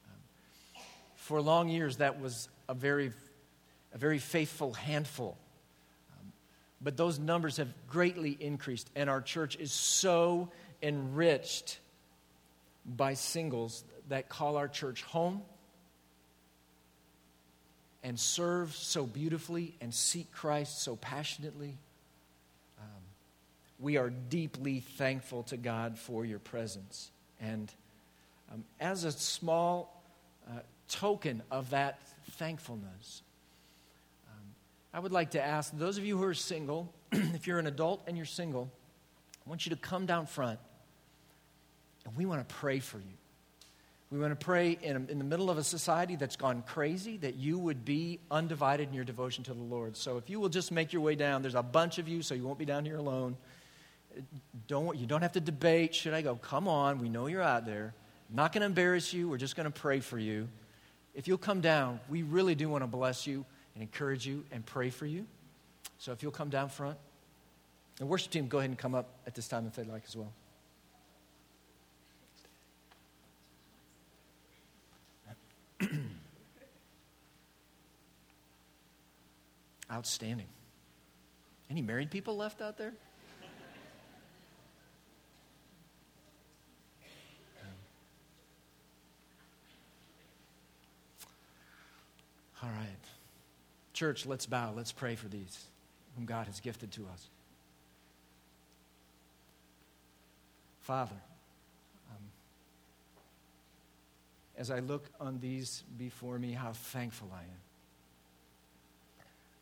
Um, 0.05 0.83
for 1.15 1.41
long 1.41 1.69
years, 1.69 1.97
that 1.97 2.19
was 2.21 2.49
a 2.69 2.73
very, 2.73 3.11
a 3.93 3.97
very 3.97 4.19
faithful 4.19 4.73
handful. 4.73 5.37
Um, 6.11 6.31
but 6.81 6.97
those 6.97 7.17
numbers 7.17 7.57
have 7.57 7.73
greatly 7.89 8.37
increased, 8.39 8.89
and 8.95 9.09
our 9.09 9.21
church 9.21 9.55
is 9.55 9.71
so 9.71 10.49
enriched 10.83 11.79
by 12.85 13.15
singles 13.15 13.83
that 14.09 14.29
call 14.29 14.57
our 14.57 14.67
church 14.67 15.01
home 15.03 15.41
and 18.07 18.17
serve 18.17 18.73
so 18.73 19.05
beautifully 19.05 19.75
and 19.81 19.93
seek 19.93 20.31
Christ 20.31 20.81
so 20.81 20.95
passionately. 20.95 21.75
Um, 22.79 23.01
we 23.81 23.97
are 23.97 24.09
deeply 24.09 24.79
thankful 24.79 25.43
to 25.43 25.57
God 25.57 25.97
for 25.97 26.23
your 26.23 26.39
presence. 26.39 27.11
And 27.41 27.69
um, 28.49 28.63
as 28.79 29.03
a 29.03 29.11
small 29.11 30.01
uh, 30.49 30.59
token 30.87 31.43
of 31.51 31.71
that 31.71 31.99
thankfulness, 32.31 33.23
um, 34.29 34.45
I 34.93 35.01
would 35.01 35.11
like 35.11 35.31
to 35.31 35.45
ask 35.45 35.77
those 35.77 35.97
of 35.97 36.05
you 36.05 36.17
who 36.17 36.23
are 36.23 36.33
single, 36.33 36.93
if 37.11 37.45
you're 37.45 37.59
an 37.59 37.67
adult 37.67 38.03
and 38.07 38.15
you're 38.15 38.25
single, 38.25 38.71
I 39.45 39.49
want 39.49 39.65
you 39.65 39.71
to 39.71 39.81
come 39.81 40.05
down 40.05 40.27
front 40.27 40.59
and 42.05 42.15
we 42.15 42.25
want 42.25 42.47
to 42.47 42.55
pray 42.55 42.79
for 42.79 42.99
you. 42.99 43.17
We 44.09 44.19
want 44.19 44.39
to 44.39 44.45
pray 44.45 44.77
in, 44.81 45.07
in 45.09 45.17
the 45.17 45.25
middle 45.25 45.49
of 45.49 45.57
a 45.57 45.63
society 45.63 46.15
that's 46.15 46.37
gone 46.37 46.63
crazy 46.65 47.17
that 47.17 47.35
you 47.35 47.59
would 47.59 47.83
be 47.83 48.19
undivided 48.31 48.87
in 48.87 48.93
your 48.93 49.03
devotion 49.03 49.43
to 49.45 49.53
the 49.53 49.61
Lord. 49.61 49.97
So 49.97 50.17
if 50.17 50.29
you 50.29 50.39
will 50.39 50.49
just 50.49 50.71
make 50.71 50.93
your 50.93 51.01
way 51.01 51.15
down, 51.15 51.41
there's 51.41 51.55
a 51.55 51.63
bunch 51.63 51.97
of 51.97 52.07
you, 52.07 52.21
so 52.21 52.33
you 52.33 52.43
won't 52.43 52.57
be 52.57 52.65
down 52.65 52.85
here 52.85 52.95
alone. 52.95 53.35
Don't, 54.67 54.97
you 54.97 55.05
don't 55.05 55.21
have 55.21 55.33
to 55.33 55.41
debate. 55.41 55.93
Should 55.93 56.13
I 56.13 56.21
go? 56.21 56.35
Come 56.35 56.69
on, 56.69 56.99
we 56.99 57.09
know 57.09 57.27
you're 57.27 57.41
out 57.41 57.65
there. 57.65 57.93
I'm 58.29 58.35
not 58.35 58.53
going 58.53 58.61
to 58.61 58.65
embarrass 58.67 59.13
you. 59.13 59.27
We're 59.27 59.37
just 59.37 59.57
going 59.57 59.71
to 59.71 59.79
pray 59.79 59.99
for 59.99 60.17
you. 60.17 60.47
If 61.13 61.27
you'll 61.27 61.37
come 61.37 61.59
down, 61.59 61.99
we 62.09 62.23
really 62.23 62.55
do 62.55 62.69
want 62.69 62.83
to 62.83 62.87
bless 62.87 63.27
you 63.27 63.45
and 63.75 63.81
encourage 63.81 64.25
you 64.25 64.45
and 64.51 64.65
pray 64.65 64.89
for 64.89 65.05
you. 65.05 65.25
So 65.99 66.13
if 66.13 66.23
you'll 66.23 66.31
come 66.31 66.49
down 66.49 66.69
front, 66.69 66.97
the 67.97 68.05
worship 68.05 68.31
team, 68.31 68.47
go 68.47 68.59
ahead 68.59 68.69
and 68.69 68.77
come 68.77 68.95
up 68.95 69.09
at 69.25 69.35
this 69.35 69.47
time 69.47 69.67
if 69.67 69.75
they'd 69.75 69.87
like 69.87 70.03
as 70.07 70.15
well. 70.15 70.31
Outstanding. 79.91 80.47
Any 81.69 81.81
married 81.81 82.11
people 82.11 82.35
left 82.35 82.61
out 82.61 82.77
there? 82.77 82.93
All 92.63 92.69
right. 92.69 92.87
Church, 93.93 94.25
let's 94.25 94.45
bow. 94.45 94.73
Let's 94.75 94.91
pray 94.91 95.15
for 95.15 95.27
these 95.27 95.65
whom 96.15 96.25
God 96.25 96.47
has 96.47 96.59
gifted 96.59 96.91
to 96.93 97.05
us. 97.13 97.29
Father, 100.81 101.15
um, 102.09 102.23
as 104.57 104.71
I 104.71 104.79
look 104.79 105.05
on 105.19 105.39
these 105.39 105.83
before 105.97 106.39
me, 106.39 106.53
how 106.53 106.71
thankful 106.71 107.29
I 107.33 107.41
am 107.41 107.66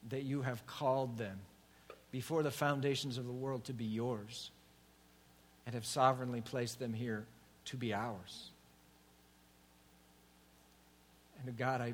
that 0.10 0.24
you 0.24 0.42
have 0.42 0.66
called 0.66 1.18
them 1.18 1.40
before 2.12 2.44
the 2.44 2.52
foundations 2.52 3.18
of 3.18 3.26
the 3.26 3.32
world 3.32 3.66
to 3.66 3.74
be 3.74 3.86
yours 3.86 4.52
and 5.66 5.74
have 5.74 5.86
sovereignly 5.86 6.42
placed 6.42 6.80
them 6.80 6.94
here 6.94 7.26
to 7.66 7.78
be 7.78 7.94
ours. 7.94 8.52
And 11.46 11.58
God, 11.58 11.82
I, 11.82 11.94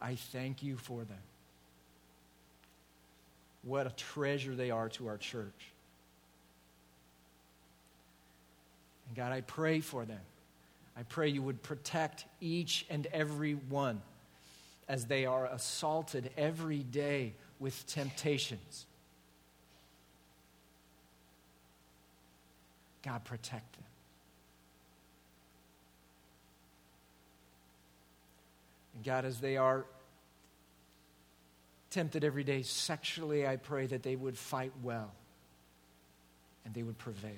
I 0.00 0.14
thank 0.14 0.62
you 0.62 0.76
for 0.76 1.04
them. 1.04 1.18
What 3.62 3.86
a 3.86 3.90
treasure 3.90 4.54
they 4.54 4.70
are 4.70 4.88
to 4.90 5.08
our 5.08 5.18
church. 5.18 5.72
And 9.08 9.16
God, 9.16 9.32
I 9.32 9.42
pray 9.42 9.80
for 9.80 10.04
them. 10.04 10.20
I 10.96 11.02
pray 11.02 11.28
you 11.28 11.42
would 11.42 11.62
protect 11.62 12.24
each 12.40 12.86
and 12.88 13.06
every 13.12 13.54
one 13.54 14.00
as 14.90 15.06
they 15.06 15.24
are 15.24 15.46
assaulted 15.46 16.32
every 16.36 16.82
day 16.82 17.32
with 17.60 17.86
temptations. 17.86 18.86
God, 23.04 23.22
protect 23.22 23.72
them. 23.74 23.84
And 28.96 29.04
God, 29.04 29.24
as 29.24 29.38
they 29.38 29.56
are 29.56 29.84
tempted 31.90 32.24
every 32.24 32.42
day 32.42 32.62
sexually, 32.62 33.46
I 33.46 33.54
pray 33.54 33.86
that 33.86 34.02
they 34.02 34.16
would 34.16 34.36
fight 34.36 34.72
well 34.82 35.12
and 36.64 36.74
they 36.74 36.82
would 36.82 36.98
prevail. 36.98 37.30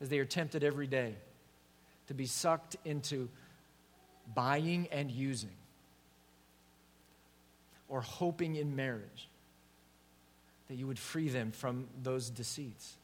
As 0.00 0.08
they 0.08 0.18
are 0.18 0.24
tempted 0.24 0.64
every 0.64 0.86
day 0.86 1.14
to 2.08 2.14
be 2.14 2.24
sucked 2.24 2.76
into 2.86 3.28
buying 4.34 4.88
and 4.90 5.10
using 5.10 5.50
or 7.92 8.00
hoping 8.00 8.56
in 8.56 8.74
marriage, 8.74 9.28
that 10.68 10.76
you 10.76 10.86
would 10.86 10.98
free 10.98 11.28
them 11.28 11.52
from 11.52 11.86
those 12.02 12.30
deceits. 12.30 12.96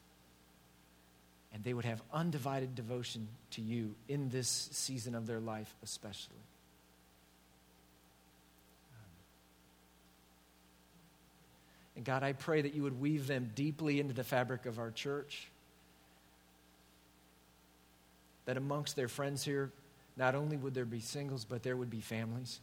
And 1.53 1.63
they 1.63 1.75
would 1.75 1.85
have 1.85 2.03
undivided 2.11 2.75
devotion 2.75 3.29
to 3.51 3.61
you 3.61 3.95
in 4.09 4.31
this 4.31 4.71
season 4.73 5.15
of 5.15 5.27
their 5.27 5.41
life, 5.41 5.73
especially. 5.83 6.37
And 11.95 12.03
God, 12.03 12.23
I 12.23 12.33
pray 12.33 12.63
that 12.63 12.73
you 12.73 12.85
would 12.85 12.99
weave 12.99 13.27
them 13.27 13.51
deeply 13.55 14.01
into 14.01 14.15
the 14.15 14.25
fabric 14.25 14.65
of 14.65 14.79
our 14.79 14.91
church. 14.91 15.49
That 18.47 18.57
amongst 18.57 18.97
their 18.97 19.09
friends 19.09 19.45
here, 19.45 19.71
not 20.17 20.35
only 20.35 20.57
would 20.57 20.73
there 20.73 20.87
be 20.87 21.01
singles, 21.01 21.45
but 21.45 21.63
there 21.63 21.77
would 21.77 21.91
be 21.91 22.01
families 22.01 22.61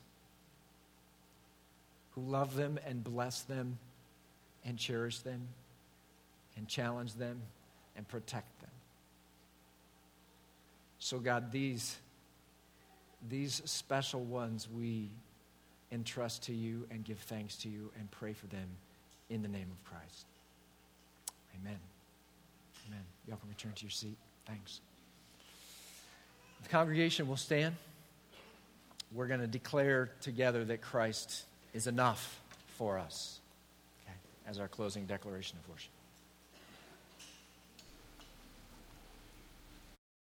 who 2.15 2.21
love 2.21 2.55
them 2.55 2.79
and 2.87 3.03
bless 3.03 3.41
them 3.41 3.77
and 4.63 4.77
cherish 4.77 5.19
them 5.19 5.47
and 6.57 6.67
challenge 6.67 7.13
them 7.15 7.41
and 7.95 8.07
protect 8.07 8.59
them. 8.61 8.69
So, 10.99 11.19
God, 11.19 11.51
these, 11.51 11.97
these 13.29 13.61
special 13.65 14.23
ones 14.23 14.67
we 14.73 15.09
entrust 15.91 16.43
to 16.43 16.53
you 16.53 16.87
and 16.89 17.03
give 17.03 17.19
thanks 17.19 17.57
to 17.57 17.69
you 17.69 17.91
and 17.99 18.09
pray 18.09 18.33
for 18.33 18.47
them 18.47 18.67
in 19.29 19.41
the 19.41 19.47
name 19.47 19.67
of 19.71 19.91
Christ. 19.91 20.25
Amen. 21.61 21.77
Amen. 22.87 23.03
Y'all 23.27 23.37
can 23.37 23.49
return 23.49 23.73
to 23.73 23.83
your 23.83 23.91
seat. 23.91 24.17
Thanks. 24.45 24.79
The 26.63 26.69
congregation 26.69 27.27
will 27.27 27.37
stand. 27.37 27.75
We're 29.11 29.27
going 29.27 29.41
to 29.41 29.47
declare 29.47 30.09
together 30.21 30.65
that 30.65 30.81
Christ 30.81 31.45
is 31.75 31.87
enough 31.87 32.41
for 32.77 32.97
us 32.97 33.41
okay, 34.03 34.15
as 34.47 34.59
our 34.59 34.69
closing 34.69 35.05
declaration 35.05 35.57
of 35.61 35.69
worship. 35.69 35.91